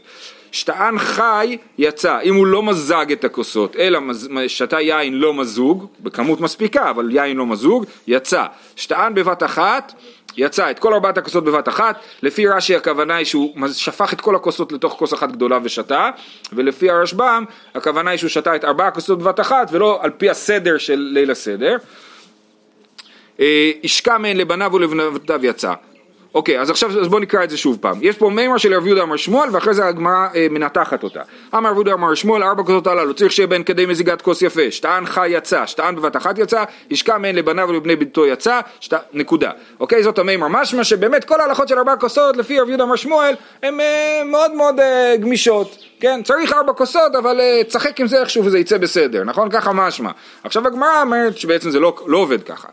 שטען 0.52 1.00
חי 1.00 1.58
יצא, 1.78 2.20
אם 2.24 2.36
הוא 2.36 2.48
לא 2.48 2.64
מזג 2.64 3.12
את 3.12 3.24
הכוסות, 3.24 3.76
אלא 3.76 4.00
שתה 4.48 4.82
יין 4.82 5.14
לא 5.14 5.34
מזוג, 5.34 5.88
בכמות 6.00 6.42
מספיקה, 6.42 6.90
אבל 6.90 7.12
יין 7.12 7.38
לא 7.38 7.46
מזוג, 7.46 7.86
יצא. 8.08 8.46
שטען 8.76 9.14
בבת 9.14 9.44
אחת, 9.44 9.94
יצא 10.38 10.72
את 10.72 10.80
כל 10.80 10.94
ארבעת 10.94 11.18
הכוסות 11.18 11.44
בבת 11.44 11.68
אחת, 11.68 12.00
לפי 12.24 12.48
רש"י 12.48 12.76
הכוונה 12.76 13.16
היא 13.16 13.26
שהוא 13.26 13.68
שפך 13.74 14.14
את 14.14 14.22
כל 14.22 14.36
הכוסות 14.36 14.72
לתוך 14.72 14.94
כוס 14.94 15.14
אחת 15.14 15.32
גדולה 15.32 15.60
ושתה, 15.64 16.10
ולפי 16.54 16.90
הרשב"ם 16.90 17.46
הכוונה 17.76 18.12
היא 18.12 18.18
שהוא 18.18 18.30
שתה 18.30 18.56
את 18.56 18.66
ארבע 18.66 18.88
הכוסות 18.88 19.20
בבת 19.20 19.40
אחת 19.40 19.68
ולא 19.72 20.00
על 20.02 20.10
פי 20.10 20.30
הסדר 20.30 20.78
של 20.78 21.10
ליל 21.14 21.32
הסדר. 21.32 21.78
אה, 23.40 23.72
השקע 23.84 24.18
מהן 24.18 24.38
לבניו 24.38 24.74
ולבנותיו 24.74 25.46
יצא. 25.46 25.74
אוקיי, 26.34 26.62
אז 26.62 26.70
עכשיו 26.70 27.00
אז 27.00 27.08
בואו 27.08 27.22
נקרא 27.22 27.44
את 27.44 27.50
זה 27.50 27.58
שוב 27.58 27.78
פעם. 27.82 27.98
יש 28.02 28.18
פה 28.18 28.30
מימר 28.30 28.58
של 28.58 28.74
רב 28.74 28.88
יהודה 28.88 29.04
אמר 29.04 29.18
שמואל, 29.18 29.50
ואחרי 29.52 29.74
זה 29.74 29.86
הגמרא 29.86 30.28
אה, 30.36 30.48
מנתחת 30.50 31.04
אותה. 31.04 31.22
אמר 31.56 31.70
רב 31.70 31.76
יהודה 31.76 31.94
אמר 31.94 32.14
שמואל, 32.14 32.44
ארבע 32.44 32.64
כוסות 32.64 32.88
הללו, 32.88 33.14
צריך 33.14 33.32
שיהיה 33.32 33.48
בין 33.48 33.64
כדי 33.64 33.86
מזיגת 33.86 34.22
כוס 34.22 34.42
יפה. 34.42 34.72
שטען 34.72 35.06
חי 35.06 35.30
יצא, 35.30 35.66
שטען 35.66 35.96
בבת 35.96 36.16
אחת 36.16 36.40
יצא, 36.40 36.64
השקע 36.92 37.18
מהן 37.18 37.36
לבניו 37.36 37.70
ולבני 37.70 37.96
ביתו 37.96 38.26
יצא, 38.26 38.60
שט... 38.80 38.94
נקודה. 39.14 39.52
אוקיי, 39.80 40.04
זאת 40.04 40.20
המימר. 40.20 40.48
משמע 40.48 40.84
שבאמת 40.84 41.24
כל 41.24 41.42
ההלכות 41.42 41.68
של 41.68 41.78
ארבע 41.78 41.96
כוסות, 41.96 42.38
לפי 42.38 42.60
רב 42.60 42.70
יהודה 42.70 42.84
אמר 42.84 42.96
שמואל, 42.96 43.36
הן 43.64 43.80
אה, 43.80 44.22
מאוד 44.26 44.54
מאוד 44.54 44.80
אה, 44.80 45.16
גמישות. 45.20 45.78
כן, 46.00 46.22
צריך 46.24 46.54
ארבע 46.54 46.74
כוסות, 46.74 47.16
אבל 47.16 47.40
אה, 47.40 47.64
תשחק 47.68 48.00
עם 48.00 48.08
זה 48.08 48.20
איכשהו 48.20 48.46
וזה 48.46 48.60
יצא 48.60 48.78
בסדר, 48.78 49.24
נכון? 49.24 49.50
ככה 49.50 49.72
משמע. 49.74 50.12
עכשיו 50.44 50.68
הגמרא 50.68 51.02
אומרת 51.02 51.38
שבעצם 51.38 51.70
זה 51.70 51.80
לא, 51.80 51.96
לא 52.08 52.18
עובד 52.18 52.44
ככה. 52.44 52.68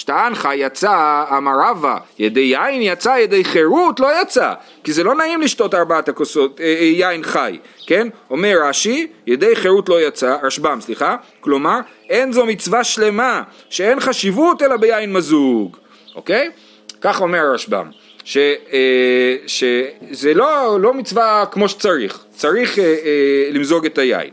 שטענך 0.00 0.48
יצא, 0.54 1.24
אמר 1.36 1.52
רבא, 1.60 1.96
ידי 2.18 2.40
יין 2.40 2.82
יצא, 2.82 3.16
ידי 3.18 3.44
חירות 3.44 4.00
לא 4.00 4.22
יצא, 4.22 4.52
כי 4.84 4.92
זה 4.92 5.04
לא 5.04 5.14
נעים 5.14 5.40
לשתות 5.40 5.74
ארבעת 5.74 6.08
הכוסות, 6.08 6.60
אה, 6.60 6.64
אה, 6.64 6.84
יין 6.84 7.22
חי, 7.22 7.58
כן? 7.86 8.08
אומר 8.30 8.56
רש"י, 8.62 9.06
ידי 9.26 9.56
חירות 9.56 9.88
לא 9.88 10.00
יצא, 10.02 10.36
רשב"ם, 10.42 10.78
סליחה, 10.80 11.16
כלומר, 11.40 11.78
אין 12.10 12.32
זו 12.32 12.46
מצווה 12.46 12.84
שלמה, 12.84 13.42
שאין 13.70 14.00
חשיבות 14.00 14.62
אלא 14.62 14.76
ביין 14.76 15.12
מזוג, 15.12 15.76
אוקיי? 16.14 16.50
כך 17.00 17.20
אומר 17.20 17.38
הרשב"ם, 17.38 17.90
ש, 18.24 18.36
אה, 18.72 19.36
שזה 19.46 20.34
לא, 20.34 20.78
לא 20.80 20.94
מצווה 20.94 21.44
כמו 21.50 21.68
שצריך, 21.68 22.18
צריך 22.30 22.78
אה, 22.78 22.84
אה, 22.84 23.48
למזוג 23.50 23.86
את 23.86 23.98
היין. 23.98 24.30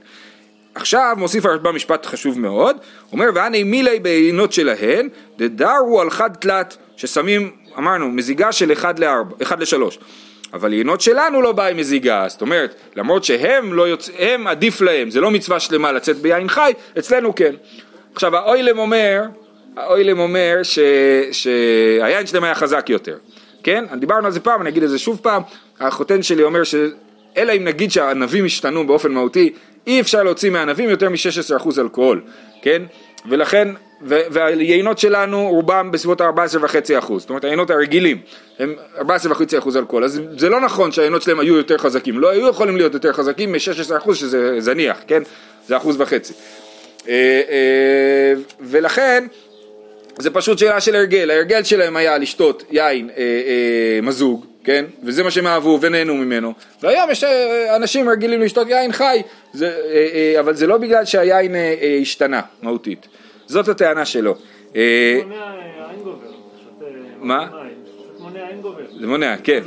עכשיו 0.78 1.16
מוסיף 1.18 1.46
הרשב"ם 1.46 1.76
משפט 1.76 2.06
חשוב 2.06 2.40
מאוד, 2.40 2.78
אומר 3.12 3.30
והנה 3.36 3.64
מילי 3.64 4.00
בעינות 4.00 4.54
שלהן, 4.54 5.10
דדרו 5.38 6.02
על 6.02 6.10
חד 6.10 6.30
תלת, 6.40 6.78
ששמים, 6.98 7.52
אמרנו, 7.78 8.10
מזיגה 8.10 8.52
של 8.52 8.74
1 8.74 9.00
לארבע, 9.00 9.36
1 9.44 9.60
לשלוש. 9.60 10.00
אבל 10.54 10.74
יינות 10.74 11.02
שלנו 11.02 11.42
לא 11.42 11.52
באה 11.52 11.68
עם 11.68 11.78
מזיגה, 11.78 12.26
זאת 12.28 12.42
אומרת, 12.42 12.76
למרות 12.96 13.24
שהם 13.24 13.74
לא 13.74 13.88
יוצ... 13.88 14.10
הם 14.20 14.48
עדיף 14.48 14.82
להם, 14.82 15.10
זה 15.10 15.22
לא 15.22 15.32
מצווה 15.32 15.60
שלמה 15.60 15.92
לצאת 15.92 16.18
ביין 16.18 16.50
חי, 16.50 16.72
אצלנו 17.00 17.36
כן. 17.36 17.56
עכשיו 18.16 18.36
האוילם 18.36 18.80
אומר, 18.80 19.22
האוילם 19.78 20.20
אומר 20.20 20.60
ש... 20.64 20.80
שהיין 21.32 22.28
שלהם 22.28 22.44
היה 22.44 22.56
חזק 22.56 22.90
יותר, 22.90 23.18
כן? 23.64 23.86
דיברנו 24.00 24.26
על 24.26 24.32
זה 24.32 24.40
פעם, 24.40 24.62
אני 24.62 24.70
אגיד 24.70 24.84
את 24.84 24.90
זה 24.90 25.00
שוב 25.00 25.20
פעם, 25.24 25.42
החותן 25.80 26.24
שלי 26.24 26.44
אומר 26.44 26.64
ש... 26.64 26.76
אלא 27.38 27.54
אם 27.58 27.64
נגיד 27.64 27.92
שהענבים 27.92 28.46
השתנו 28.46 28.88
באופן 28.88 29.12
מהותי, 29.12 29.54
אי 29.88 30.02
אפשר 30.02 30.24
להוציא 30.24 30.50
מהענבים 30.50 30.90
יותר 30.90 31.10
מ-16% 31.10 31.82
אלכוהול, 31.82 32.22
כן? 32.62 32.82
ולכן, 33.30 33.68
ו- 34.02 34.20
והיינות 34.32 34.98
שלנו 34.98 35.50
רובם 35.50 35.92
בסביבות 35.92 36.22
ה-14.5%, 36.22 37.18
זאת 37.18 37.30
אומרת 37.30 37.44
היינות 37.44 37.70
הרגילים 37.70 38.18
הם 38.60 38.76
14.5% 38.98 39.78
אלכוהול, 39.78 40.04
אז 40.04 40.22
זה 40.38 40.50
לא 40.50 40.62
נכון 40.62 40.92
שהיינות 40.92 41.22
שלהם 41.22 41.40
היו 41.40 41.58
יותר 41.58 41.78
חזקים, 41.78 42.20
לא 42.20 42.30
היו 42.30 42.48
יכולים 42.48 42.78
להיות 42.78 42.94
יותר 42.94 43.14
חזקים 43.14 43.52
מ-16% 43.52 44.14
שזה 44.14 44.56
זניח, 44.60 44.98
כן? 45.08 45.24
זה 45.68 45.78
אחוז 45.78 46.02
וחצי. 46.02 46.34
אה, 47.08 47.14
אה, 47.50 48.34
ולכן 48.62 49.26
זה 50.20 50.30
פשוט 50.30 50.58
שאלה 50.58 50.82
של 50.82 50.96
הרגל, 50.96 51.30
ההרגל 51.30 51.64
שלהם 51.64 51.98
היה 51.98 52.18
לשתות 52.18 52.64
יין 52.72 53.10
אה, 53.10 53.16
אה, 53.18 54.00
מזוג, 54.02 54.46
כן? 54.68 54.86
וזה 55.04 55.24
מה 55.24 55.32
שהם 55.32 55.48
אהבו 55.48 55.80
ונהנו 55.82 56.16
ממנו. 56.16 56.54
והיום 56.82 57.12
יש 57.12 57.24
אה, 57.24 57.76
אנשים 57.76 58.10
רגילים 58.10 58.42
לשתות 58.42 58.68
יין 58.68 58.92
חי, 58.92 59.22
זה, 59.54 59.68
אה, 59.68 60.08
אה, 60.14 60.40
אבל 60.40 60.56
זה 60.56 60.68
לא 60.68 60.78
בגלל 60.78 61.06
שהיין 61.06 61.56
אה, 61.56 61.76
אה, 61.82 61.98
השתנה 62.02 62.42
מהותית. 62.62 63.08
זאת 63.46 63.68
הטענה 63.68 64.06
שלו. 64.06 64.36
אה, 64.76 65.20
מונע 65.24 65.36
אה, 65.36 65.90
עין 65.90 66.00
גובר. 66.04 66.28
שותה 66.64 66.86
מה? 67.20 67.48
מונע. 68.20 68.40
זה 69.00 69.08
מונע, 69.08 69.36
כן. 69.44 69.60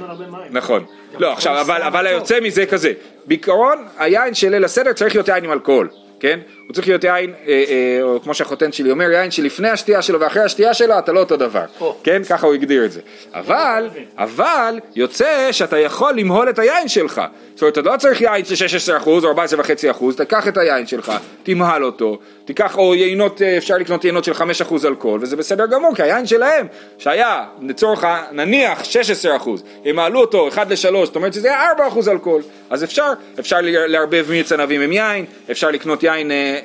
נכון. 0.50 0.84
לא, 1.18 1.32
עכשיו, 1.32 1.60
אבל 1.60 2.06
היוצא 2.06 2.40
מזה 2.40 2.66
כזה, 2.66 2.92
בעיקרון 3.26 3.86
היין 3.98 4.34
של 4.34 4.48
ליל 4.48 4.64
הסדר 4.64 4.92
צריך 4.92 5.14
להיות 5.14 5.28
יין 5.28 5.44
עם 5.44 5.52
אלכוהול, 5.52 5.88
כן? 6.20 6.40
הוא 6.70 6.74
צריך 6.74 6.88
להיות 6.88 7.04
יין, 7.04 7.32
אה, 7.46 7.64
אה, 7.68 8.02
או 8.02 8.22
כמו 8.22 8.34
שהחותן 8.34 8.72
שלי 8.72 8.90
אומר, 8.90 9.10
יין 9.10 9.30
שלפני 9.30 9.68
השתייה 9.68 10.02
שלו 10.02 10.20
ואחרי 10.20 10.42
השתייה 10.42 10.74
שלו 10.74 10.98
אתה 10.98 11.12
לא 11.12 11.20
אותו 11.20 11.36
דבר, 11.36 11.64
כן? 12.04 12.22
ככה 12.28 12.46
הוא 12.46 12.54
הגדיר 12.54 12.84
את 12.84 12.92
זה. 12.92 13.00
אבל, 13.34 13.88
אבל, 14.18 14.78
יוצא 14.96 15.52
שאתה 15.52 15.78
יכול 15.78 16.14
למהול 16.14 16.50
את 16.50 16.58
היין 16.58 16.88
שלך. 16.88 17.22
זאת 17.54 17.62
אומרת, 17.62 17.78
אתה 17.78 17.90
לא 17.90 17.96
צריך 17.96 18.20
יין 18.20 18.44
של 18.44 18.90
16% 19.04 19.06
או 19.06 19.34
14.5%, 19.34 20.16
תיקח 20.16 20.48
את 20.48 20.58
היין 20.58 20.86
שלך, 20.86 21.12
תמהל 21.42 21.84
אותו, 21.84 22.18
תיקח, 22.44 22.78
או 22.78 22.94
יינות, 22.94 23.42
אה, 23.42 23.56
אפשר 23.56 23.76
לקנות 23.76 24.04
יינות 24.04 24.24
של 24.24 24.34
5% 24.34 24.84
אלכוהול, 24.84 25.20
וזה 25.22 25.36
בסדר 25.36 25.66
גמור, 25.66 25.94
כי 25.94 26.02
היין 26.02 26.26
שלהם, 26.26 26.66
שהיה 26.98 27.44
לצורך, 27.62 28.04
נניח 28.32 28.82
16%, 28.84 29.62
הם 29.84 29.96
מעלו 29.96 30.20
אותו 30.20 30.48
1 30.48 30.70
ל-3, 30.70 31.04
זאת 31.04 31.16
אומרת 31.16 31.34
שזה 31.34 31.48
היה 31.48 31.72
4% 31.72 32.08
אלכוהול, 32.08 32.42
אז 32.70 32.84
אפשר, 32.84 33.12
אפשר 33.38 33.58
לערבב 33.62 34.26
מיץ 34.30 34.52
ענבים 34.52 34.80
עם 34.80 34.92
יין, 34.92 35.24
אפשר 35.50 35.70
לקנות 35.70 36.02
יין 36.02 36.30
אה, 36.30 36.59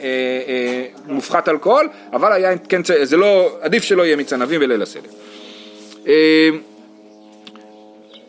מופחת 1.08 1.49
אלכוהול, 1.49 1.89
אבל 2.13 2.31
היין, 2.31 2.58
כן, 2.69 2.81
זה 3.03 3.17
לא, 3.17 3.58
עדיף 3.62 3.84
שלא 3.84 4.03
יהיה 4.05 4.15
מיץ 4.15 4.34
ענבים 4.34 4.60
בליל 4.60 4.81
הסדר. 4.81 5.10
אה, 6.08 6.49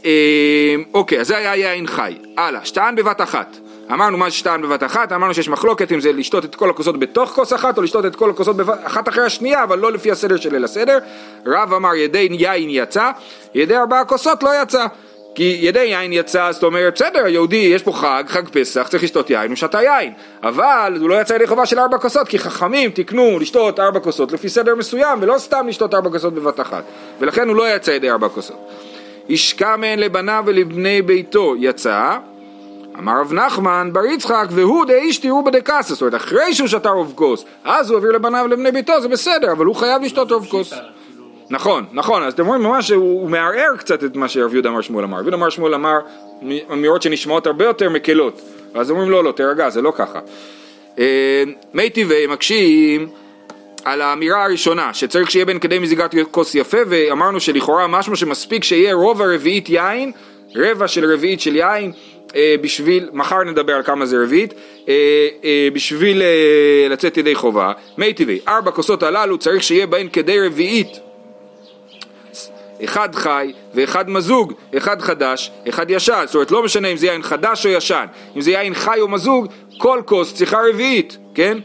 אה, 0.05 0.75
אוקיי, 0.95 1.21
אז 1.21 1.27
זה 1.27 1.37
היה 1.37 1.57
יין 1.57 1.87
חי. 1.87 2.15
הלאה, 2.37 2.65
שתן 2.65 2.95
בבת 2.97 3.21
אחת. 3.21 3.57
אמרנו 3.93 4.19
מה 4.19 4.27
זה 4.31 4.51
בבת 4.63 4.83
אחת, 4.83 5.13
אמרנו 5.13 5.35
שיש 5.35 5.49
מחלוקת 5.49 5.93
אם 5.93 6.01
זה 6.01 6.13
לשתות 6.13 6.45
את 6.45 6.55
כל 6.55 6.71
הכוסות 6.71 6.99
בתוך 6.99 7.31
כוס 7.31 7.53
אחת 7.53 7.79
או 7.79 7.83
לשתות 7.83 8.05
את 8.05 8.17
כל 8.17 8.31
הכוסות 8.31 8.57
בבת, 8.57 8.79
אחת 8.85 9.09
אחרי 9.09 9.25
השנייה, 9.25 9.63
אבל 9.63 9.79
לא 9.79 9.93
לפי 9.93 10.11
הסדר 10.11 10.37
של 10.37 10.53
ליל 10.53 10.65
הסדר. 10.65 10.99
רב 11.47 11.73
אמר 11.73 11.95
ידי 11.95 12.29
יין 12.31 12.71
יצא, 12.71 13.11
ידי 13.55 13.77
ארבעה 13.77 14.05
כוסות 14.05 14.43
לא 14.43 14.63
יצא. 14.63 14.87
כי 15.37 15.59
ידי 15.61 15.81
יין 15.81 16.13
יצא, 16.13 16.53
זאת 16.53 16.63
אומרת, 16.63 16.95
בסדר, 16.95 17.27
יהודי, 17.27 17.57
יש 17.57 17.83
פה 17.83 17.93
חג, 17.93 18.25
חג 18.27 18.49
פסח, 18.49 18.89
צריך 18.89 19.03
לשתות 19.03 19.31
יין, 19.31 19.49
הוא 19.49 19.57
שתה 19.57 19.83
יין. 19.83 20.13
אבל 20.43 20.97
הוא 21.01 21.09
לא 21.09 21.21
יצא 21.21 21.35
ידי 21.35 21.47
חובה 21.47 21.67
של 21.67 21.79
ארבע 21.79 21.99
כוסות, 21.99 22.29
כי 22.29 22.39
חכמים 22.39 22.91
תיקנו 22.91 23.39
לשתות 23.41 23.81
ארבע 23.81 24.01
כוסות 24.01 24.33
לפי 24.33 24.49
סדר 24.49 24.75
מסוים, 24.75 25.19
ולא 25.23 25.39
סתם 25.39 25.67
לשתות 25.69 25.95
ארבע 25.95 26.11
כוסות 26.11 26.35
בבת 26.35 26.61
אחת. 26.61 26.85
ולכן 27.21 27.49
הוא 27.49 27.57
לא 27.57 27.75
יצא 27.75 27.91
ידי 27.91 28.11
ארבע 28.11 28.29
כוסות. 28.29 28.57
השקע 29.31 29.77
מהן 29.77 29.99
לבניו 29.99 30.43
ולבני 30.47 31.03
ביתו 31.03 31.55
יצא, 31.59 32.17
אמר 32.99 33.21
רב 33.21 33.33
נחמן 33.33 33.91
בר 33.93 34.05
יצחק 34.05 34.47
והוא 34.51 34.85
דאיש 34.85 35.19
תראו 35.19 35.45
בדקסה, 35.45 35.95
זאת 35.95 36.01
אומרת 36.01 36.15
אחרי 36.15 36.55
שהוא 36.55 36.69
שתה 36.69 36.91
רוב 36.91 37.13
כוס, 37.15 37.45
אז 37.65 37.91
הוא 37.91 37.97
העביר 37.97 38.13
לבניו 38.13 38.43
ולבני 38.45 38.73
ביתו, 38.73 39.01
זה 39.01 39.09
בסדר, 39.09 39.53
אבל 39.53 39.67
הוא 39.67 39.75
חייב 39.75 40.03
לשתות 40.03 40.33
רוב 40.33 40.47
כוס. 40.47 40.73
נכון, 41.51 41.85
נכון, 41.93 42.23
אז 42.23 42.33
אתם 42.33 42.47
רואים 42.47 42.63
ממש 42.63 42.89
שהוא 42.89 43.21
הוא 43.21 43.31
מערער 43.31 43.77
קצת 43.79 44.05
את 44.05 44.17
מה 44.17 44.29
שרב 44.29 44.55
יהודה 44.55 44.69
אמר 44.69 44.81
שמואל 44.81 45.05
אמר. 45.05 45.19
רב 45.19 45.23
יהודה 45.23 45.37
אמר 45.37 45.51
שמואל 45.51 45.75
אמר 45.75 45.99
אמירות 46.73 47.03
שנשמעות 47.03 47.47
הרבה 47.47 47.65
יותר 47.65 47.91
מקלות, 47.91 48.41
אז 48.75 48.91
אומרים 48.91 49.11
לא, 49.11 49.25
לא, 49.25 49.33
תירגע, 49.33 49.71
זה 49.71 49.83
לא 49.83 49.93
ככה. 49.97 50.21
אה, 50.99 51.43
מי 51.75 51.91
טבעי 51.91 52.27
מקשים 52.27 53.09
על 53.85 54.03
האמירה 54.03 54.45
הראשונה, 54.45 54.95
שצריך 54.95 55.31
שיהיה 55.31 55.45
בין 55.45 55.59
כדי 55.59 55.79
מזיגת 55.79 56.15
כוס 56.31 56.55
יפה, 56.55 56.79
ואמרנו 56.89 57.41
שלכאורה 57.41 57.87
משהו 57.87 58.17
שמספיק 58.17 58.65
שיהיה 58.65 58.95
רוב 58.95 59.23
הרביעית 59.23 59.69
יין, 59.69 60.13
רבע 60.57 60.89
של 60.89 61.13
רביעית 61.13 61.41
של 61.41 61.57
יין, 61.57 61.93
אה, 62.37 62.55
בשביל, 62.61 63.09
מחר 63.13 63.45
נדבר 63.45 63.73
על 63.73 63.83
כמה 63.83 64.07
זה 64.07 64.23
רביעית, 64.23 64.55
אה, 64.89 65.69
בשביל 65.73 66.23
לצאת 66.91 67.17
ידי 67.17 67.35
חובה. 67.35 67.73
מי 67.99 68.13
טבעי, 68.13 68.39
ארבע 68.49 68.71
כוסות 68.71 69.03
הללו 69.03 69.39
צריך 69.39 69.63
שיהיה 69.63 69.87
בהן 69.87 70.09
כדי 70.13 70.41
רביעית. 70.41 71.06
אחד 72.85 73.15
חי 73.15 73.53
ואחד 73.75 74.11
מזוג, 74.11 74.53
אחד 74.77 75.03
חדש, 75.03 75.51
אחד 75.69 75.91
ישן, 75.91 76.23
זאת 76.27 76.35
אומרת 76.35 76.51
לא 76.51 76.63
משנה 76.63 76.89
אם 76.89 76.97
זה 76.97 77.07
יין 77.07 77.23
חדש 77.23 77.67
או 77.67 77.71
ישן, 77.71 78.07
אם 78.37 78.41
זה 78.41 78.51
יין 78.51 78.75
חי 78.75 79.01
או 79.01 79.09
מזוג, 79.09 79.47
כל 79.79 80.03
כוס 80.05 80.35
צריכה 80.35 80.59
רביעית, 80.71 81.17
כן? 81.35 81.59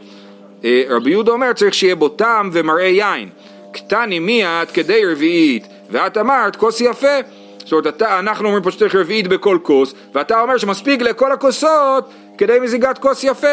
אה, 0.64 0.82
רבי 0.88 1.10
יהודה 1.10 1.32
אומר 1.32 1.52
צריך 1.52 1.74
שיהיה 1.74 1.96
בו 1.96 2.08
טעם 2.08 2.50
ומראה 2.52 2.84
יין. 2.84 3.28
קטני 3.72 4.18
מי 4.18 4.44
את 4.44 4.70
כדי 4.70 5.02
רביעית, 5.06 5.66
ואת 5.90 6.18
אמרת 6.18 6.56
כוס 6.56 6.80
יפה. 6.80 7.16
זאת 7.58 7.72
אומרת, 7.72 7.86
אתה, 7.86 8.18
אנחנו 8.18 8.46
אומרים 8.46 8.62
פה 8.62 8.70
שצריך 8.70 8.94
רביעית 8.94 9.28
בכל 9.28 9.58
כוס, 9.62 9.94
ואתה 10.14 10.40
אומר 10.40 10.58
שמספיק 10.58 11.02
לכל 11.02 11.32
הכוסות 11.32 12.10
כדי 12.38 12.58
מזיגת 12.60 12.98
כוס 12.98 13.24
יפה. 13.24 13.52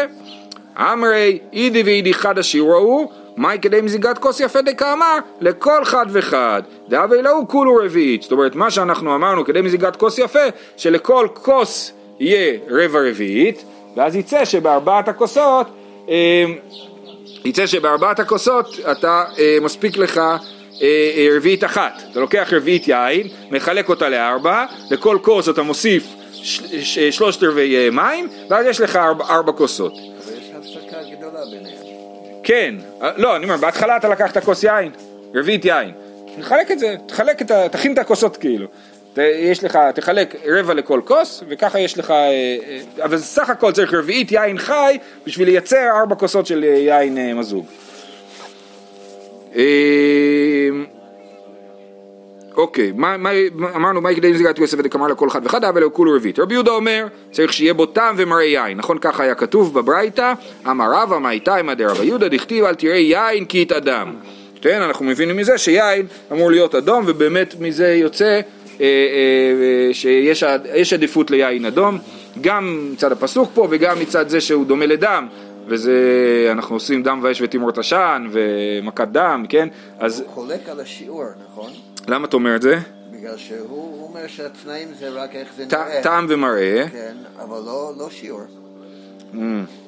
אמרי 0.76 1.38
אידי 1.52 1.82
ואידי 1.82 2.14
חד 2.14 2.38
השיעור 2.38 3.12
מהי 3.40 3.58
כדי 3.58 3.80
מזיגת 3.80 4.18
כוס 4.18 4.40
יפה 4.40 4.62
דקאמר? 4.62 5.18
לכל 5.40 5.84
חד 5.84 6.06
וחד. 6.12 6.62
דאבי 6.88 7.22
להו 7.22 7.48
כולו 7.48 7.74
רביעית. 7.84 8.22
זאת 8.22 8.32
אומרת, 8.32 8.54
מה 8.54 8.70
שאנחנו 8.70 9.14
אמרנו 9.14 9.44
כדי 9.44 9.60
מזיגת 9.60 9.96
כוס 9.96 10.18
יפה, 10.18 10.46
שלכל 10.76 11.28
כוס 11.34 11.92
יהיה 12.18 12.58
רבע 12.70 13.00
רביעית, 13.08 13.64
ואז 13.96 14.16
יצא 14.16 14.44
שבארבעת 14.44 15.08
הכוסות 15.08 15.66
אה, 16.08 16.44
יצא 17.44 17.66
שבארבעת 17.66 18.20
הכוסות 18.20 18.78
אתה 18.90 19.24
אה, 19.38 19.58
מספיק 19.62 19.96
לך 19.96 20.18
אה, 20.18 20.38
אה, 20.82 21.28
רביעית 21.36 21.64
אחת. 21.64 22.02
אתה 22.12 22.20
לוקח 22.20 22.52
רביעית 22.52 22.88
יין, 22.88 23.28
מחלק 23.50 23.88
אותה 23.88 24.08
לארבע, 24.08 24.64
לכל 24.90 25.18
כוס 25.22 25.48
אתה 25.48 25.62
מוסיף 25.62 26.04
שלושת 27.10 27.42
רבעי 27.42 27.76
אה, 27.76 27.90
מים, 27.90 28.28
ואז 28.50 28.66
יש 28.66 28.80
לך 28.80 28.96
ארבע, 28.96 29.24
ארבע 29.24 29.52
כוסות. 29.52 29.92
אבל 29.92 30.32
יש 30.38 30.50
הפסקה 30.54 30.96
גדולה 31.16 31.40
ביניהם. 31.50 31.79
כן, 32.50 32.74
אה, 33.02 33.10
לא, 33.16 33.36
אני 33.36 33.44
אומר, 33.44 33.56
בהתחלה 33.56 33.96
אתה 33.96 34.08
לקחת 34.08 34.38
כוס 34.44 34.64
יין, 34.64 34.90
רביעית 35.34 35.64
יין. 35.64 35.90
תחלק 36.40 36.70
את 36.70 36.78
זה, 36.78 36.94
תחלק 37.06 37.42
את 37.42 37.50
ה... 37.50 37.68
תכין 37.68 37.92
את 37.92 37.98
הכוסות 37.98 38.36
כאילו. 38.36 38.66
ת- 39.14 39.18
יש 39.18 39.64
לך, 39.64 39.78
תחלק 39.94 40.34
רבע 40.46 40.74
לכל 40.74 41.00
כוס, 41.04 41.44
וככה 41.48 41.80
יש 41.80 41.98
לך, 41.98 42.10
אה, 42.10 42.16
אה, 42.16 43.04
אבל 43.04 43.18
סך 43.18 43.50
הכל 43.50 43.72
צריך 43.72 43.94
רביעית 43.94 44.32
יין 44.32 44.58
חי 44.58 44.98
בשביל 45.26 45.48
לייצר 45.48 45.88
ארבע 46.00 46.14
כוסות 46.14 46.46
של 46.46 46.64
יין 46.64 47.36
מזוג. 47.38 47.66
אוקיי, 52.60 52.92
מה, 52.96 53.16
מה, 53.16 53.30
מה- 53.54 53.70
אמרנו 53.76 54.00
מה 54.00 54.10
יקדם 54.12 54.32
זיגת 54.36 54.58
יוסף 54.58 54.78
ודקמר 54.78 55.06
לכל 55.08 55.28
אחד 55.28 55.40
ואחד, 55.44 55.64
אבל 55.64 55.82
הוא 55.82 55.92
כולו 55.92 56.12
רביעית. 56.16 56.38
רבי 56.38 56.54
יהודה 56.54 56.70
אומר, 56.70 57.06
צריך 57.32 57.52
שיהיה 57.52 57.74
בו 57.74 57.86
טעם 57.86 58.14
ומראה 58.18 58.44
יין, 58.44 58.78
נכון 58.78 58.98
ככה 58.98 59.22
היה 59.22 59.34
כתוב 59.34 59.74
בברייתא, 59.74 60.32
אמר 60.70 60.92
רבא 60.92 61.18
מאיתא 61.18 61.50
עמא 61.50 61.74
דרבא 61.74 62.04
יהודה 62.04 62.28
דכתיב 62.28 62.64
אל 62.64 62.74
תראה 62.74 62.96
יין 62.96 63.44
כי 63.44 63.58
יתאדם. 63.62 64.14
כן, 64.62 64.82
אנחנו 64.82 65.04
מבינים 65.04 65.36
מזה 65.36 65.58
שיין 65.58 66.06
אמור 66.32 66.50
להיות 66.50 66.74
אדום, 66.74 67.04
ובאמת 67.06 67.54
מזה 67.60 67.94
יוצא 67.94 68.24
אה, 68.24 68.40
אה, 68.80 68.86
אה, 68.86 69.94
שיש 69.94 70.42
עד- 70.42 70.66
יש 70.74 70.92
עדיפות 70.92 71.30
ליין 71.30 71.64
אדום, 71.64 71.98
גם 72.40 72.88
מצד 72.92 73.12
הפסוק 73.12 73.50
פה 73.54 73.66
וגם 73.70 74.00
מצד 74.00 74.28
זה 74.28 74.40
שהוא 74.40 74.66
דומה 74.66 74.86
לדם. 74.86 75.26
וזה, 75.66 75.92
אנחנו 76.52 76.76
עושים 76.76 77.02
דם 77.02 77.20
ואש 77.22 77.42
ותימרות 77.42 77.78
עשן 77.78 78.26
ומכת 78.32 79.08
דם, 79.08 79.44
כן? 79.48 79.68
אז 79.98 80.20
הוא 80.20 80.28
חולק 80.28 80.68
על 80.68 80.80
השיעור, 80.80 81.24
נכון? 81.52 81.70
למה 82.10 82.26
אתה 82.26 82.36
אומר 82.36 82.56
את 82.56 82.62
זה? 82.62 82.78
בגלל 83.12 83.36
שהוא 83.36 83.68
הוא 83.68 84.08
אומר 84.08 84.26
שהתנאים 84.26 84.88
זה 84.98 85.08
רק 85.08 85.34
איך 85.34 85.48
זה 85.56 85.66
נראה. 85.66 86.02
טעם 86.02 86.26
ומראה. 86.28 86.84
כן, 86.92 87.16
אבל 87.42 87.58
לא, 87.66 87.92
לא 87.98 88.10
שיעור. 88.10 88.40
Mm. 89.32 89.36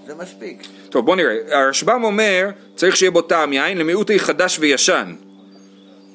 זה 0.07 0.15
מספיק. 0.15 0.63
טוב 0.91 1.07
בוא 1.07 1.17
נראה, 1.17 1.37
הרשב"ם 1.51 2.05
אומר 2.05 2.51
צריך 2.75 2.97
שיהיה 2.97 3.11
בו 3.11 3.23
טעם 3.23 3.53
יין 3.53 3.79
למיעוטי 3.79 4.19
חדש 4.19 4.59
וישן 4.59 5.15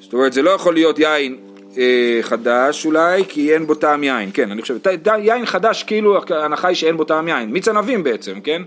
זאת 0.00 0.12
אומרת 0.12 0.32
זה 0.32 0.42
לא 0.42 0.50
יכול 0.50 0.74
להיות 0.74 0.98
יין 0.98 1.36
אה, 1.78 2.18
חדש 2.22 2.86
אולי 2.86 3.24
כי 3.28 3.54
אין 3.54 3.66
בו 3.66 3.74
טעם 3.74 4.04
יין, 4.04 4.30
כן 4.34 4.50
אני 4.50 4.62
חושב, 4.62 4.78
ת- 4.78 4.86
ת- 4.86 5.18
יין 5.18 5.46
חדש 5.46 5.82
כאילו 5.82 6.18
ההנחה 6.30 6.68
היא 6.68 6.76
שאין 6.76 6.96
בו 6.96 7.04
טעם 7.04 7.28
יין, 7.28 7.50
מיץ 7.50 7.68
ענבים 7.68 8.02
בעצם, 8.02 8.40
כן? 8.40 8.62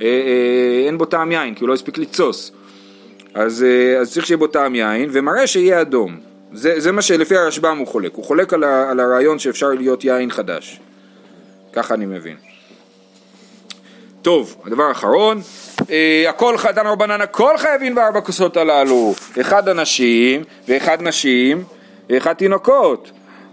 אה, 0.00 0.06
אה, 0.06 0.86
אין 0.86 0.98
בו 0.98 1.04
טעם 1.04 1.32
יין 1.32 1.54
כי 1.54 1.60
הוא 1.60 1.68
לא 1.68 1.74
הספיק 1.74 1.98
לתסוס 1.98 2.52
אז, 3.34 3.62
אה, 3.62 3.98
אז 4.00 4.12
צריך 4.12 4.26
שיהיה 4.26 4.38
בו 4.38 4.46
טעם 4.46 4.74
יין 4.74 5.08
ומראה 5.12 5.46
שיהיה 5.46 5.80
אדום 5.80 6.31
זה, 6.52 6.80
זה 6.80 6.92
מה 6.92 7.02
שלפי 7.02 7.36
הרשב"ם 7.36 7.78
הוא 7.78 7.86
חולק, 7.86 8.14
הוא 8.14 8.24
חולק 8.24 8.52
על, 8.52 8.64
ה, 8.64 8.90
על 8.90 9.00
הרעיון 9.00 9.38
שאפשר 9.38 9.68
להיות 9.68 10.04
יין 10.04 10.30
חדש 10.30 10.80
ככה 11.72 11.94
אני 11.94 12.06
מבין 12.06 12.36
טוב, 14.22 14.56
הדבר 14.64 14.82
האחרון, 14.82 15.40
אה, 15.90 16.24
הכל 16.28 16.58
חתן 16.58 16.86
רבנן, 16.86 17.20
הכל 17.20 17.58
חייבים 17.58 17.94
בארבע 17.94 18.20
כוסות 18.20 18.56
הללו, 18.56 19.14
אחד 19.40 19.68
אנשים 19.68 20.42
ואחד 20.68 21.02
נשים 21.02 21.64
ואחד 22.10 22.32
תינוקות. 22.32 23.10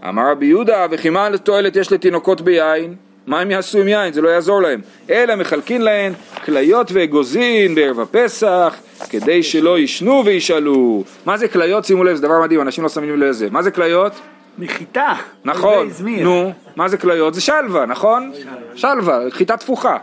אמר 0.09 0.31
רבי 0.31 0.45
יהודה, 0.45 0.85
וכי 0.91 1.09
מה 1.09 1.37
תועלת 1.43 1.75
יש 1.75 1.91
לתינוקות 1.91 2.41
ביין? 2.41 2.95
מה 3.27 3.39
הם 3.39 3.51
יעשו 3.51 3.77
עם 3.77 3.87
יין? 3.87 4.13
זה 4.13 4.21
לא 4.21 4.29
יעזור 4.29 4.61
להם. 4.61 4.81
אלא 5.09 5.35
מחלקין 5.35 5.81
להן 5.81 6.13
כליות 6.45 6.91
ואגוזין 6.91 7.75
בערב 7.75 7.99
הפסח, 7.99 8.75
כדי 9.09 9.43
שלא 9.43 9.79
ישנו 9.79 10.21
וישאלו. 10.25 11.03
מה 11.25 11.37
זה 11.37 11.47
כליות? 11.47 11.85
שימו 11.85 12.03
לב, 12.03 12.15
זה 12.15 12.21
דבר 12.21 12.41
מדהים, 12.41 12.61
אנשים 12.61 12.83
לא 12.83 12.89
שמים 12.89 13.09
לב 13.09 13.29
לזה. 13.29 13.47
מה 13.51 13.61
זה 13.61 13.71
כליות? 13.71 14.13
מחיטה. 14.59 15.13
נכון. 15.45 15.89
נו, 16.21 16.51
מה 16.75 16.87
זה 16.87 16.97
כליות? 16.97 17.33
זה 17.33 17.41
שלווה, 17.41 17.85
נכון? 17.85 18.31
שלווה, 18.75 19.19
חיטה 19.29 19.57
תפוחה, 19.57 19.97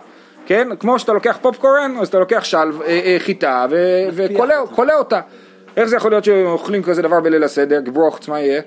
כן? 0.47 0.69
כמו 0.81 0.99
שאתה 0.99 1.13
לוקח 1.13 1.39
פופקורן, 1.43 1.97
אז 2.01 2.09
אתה 2.09 2.19
לוקח 2.19 2.45
שלו, 2.45 2.83
אה, 2.83 2.87
אה, 2.87 3.17
חיטה 3.19 3.67
ו- 3.71 4.09
וכולא 4.13 4.55
כולא 4.75 4.93
אותה. 4.99 5.21
איך 5.77 5.85
זה 5.85 5.97
יכול 5.97 6.11
להיות 6.11 6.25
שאוכלים 6.25 6.83
כזה 6.83 7.03
דבר 7.03 7.21
בליל 7.21 7.45
הסדר? 7.45 7.81
גברוכץ, 7.81 8.29
מה 8.29 8.41
יהיה? 8.41 8.61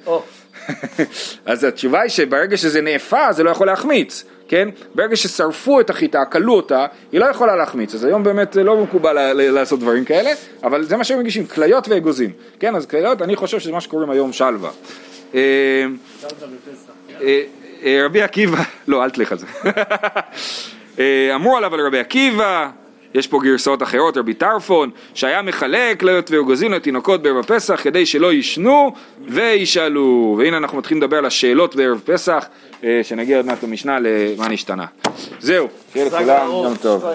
אז 1.46 1.64
התשובה 1.64 2.02
היא 2.02 2.10
שברגע 2.10 2.58
שזה 2.58 2.82
נאפה 2.82 3.32
זה 3.34 3.44
לא 3.44 3.50
יכול 3.50 3.68
להחמיץ, 3.68 4.24
כן? 4.50 4.70
ברגע 4.96 5.16
ששרפו 5.16 5.80
את 5.80 5.90
החיטה, 5.90 6.26
כלו 6.26 6.54
אותה, 6.54 6.86
היא 7.12 7.20
לא 7.20 7.26
יכולה 7.26 7.56
להחמיץ, 7.56 7.96
אז 7.96 8.04
היום 8.04 8.24
באמת 8.24 8.56
לא 8.56 8.78
מקובל 8.84 9.34
לעשות 9.34 9.80
דברים 9.80 10.06
כאלה, 10.06 10.32
אבל 10.64 10.84
זה 10.84 10.98
מה 10.98 11.04
שהם 11.04 11.20
מגישים, 11.20 11.48
כליות 11.48 11.88
ואגוזים, 11.88 12.32
כן? 12.60 12.76
אז 12.76 12.86
כליות, 12.86 13.22
אני 13.22 13.36
חושב 13.36 13.60
שזה 13.60 13.72
מה 13.72 13.82
שקוראים 13.82 14.10
היום 14.10 14.34
שלווה. 14.34 14.70
אה, 15.36 15.40
אה, 17.22 17.42
אה, 17.84 18.02
רבי 18.06 18.22
עקיבא, 18.22 18.64
לא 18.88 19.04
אל 19.04 19.10
תלך 19.10 19.32
על 19.32 19.38
זה. 19.38 19.46
אמרו 21.36 21.58
עליו 21.58 21.74
על 21.74 21.86
רבי 21.86 22.00
עקיבא, 22.00 22.70
יש 23.14 23.28
פה 23.28 23.40
גרסאות 23.44 23.84
אחרות, 23.84 24.18
רבי 24.18 24.34
טרפון, 24.34 24.90
שהיה 25.14 25.42
מחלק 25.42 26.00
כליות 26.00 26.32
ואגוזים 26.32 26.72
לתינוקות 26.72 27.22
בערב 27.22 27.38
הפסח 27.38 27.80
כדי 27.84 28.06
שלא 28.06 28.34
יישנו 28.34 28.92
וישאלו. 29.28 30.36
והנה 30.40 30.58
אנחנו 30.58 30.78
מתחילים 30.78 31.04
לדבר 31.04 31.18
על 31.18 31.26
השאלות 31.26 31.76
בערב 31.76 32.02
פסח, 32.06 32.46
אה, 32.84 33.00
שנגיע 33.04 33.38
עוד 33.38 33.46
מעט 33.46 33.64
במשנה 33.64 33.98
למה 34.00 34.48
נשתנה. 34.48 34.86
זהו, 35.40 35.68
שיהיה 35.94 36.06
לכולם 36.06 36.48
יום 36.48 36.76
טוב. 36.82 37.06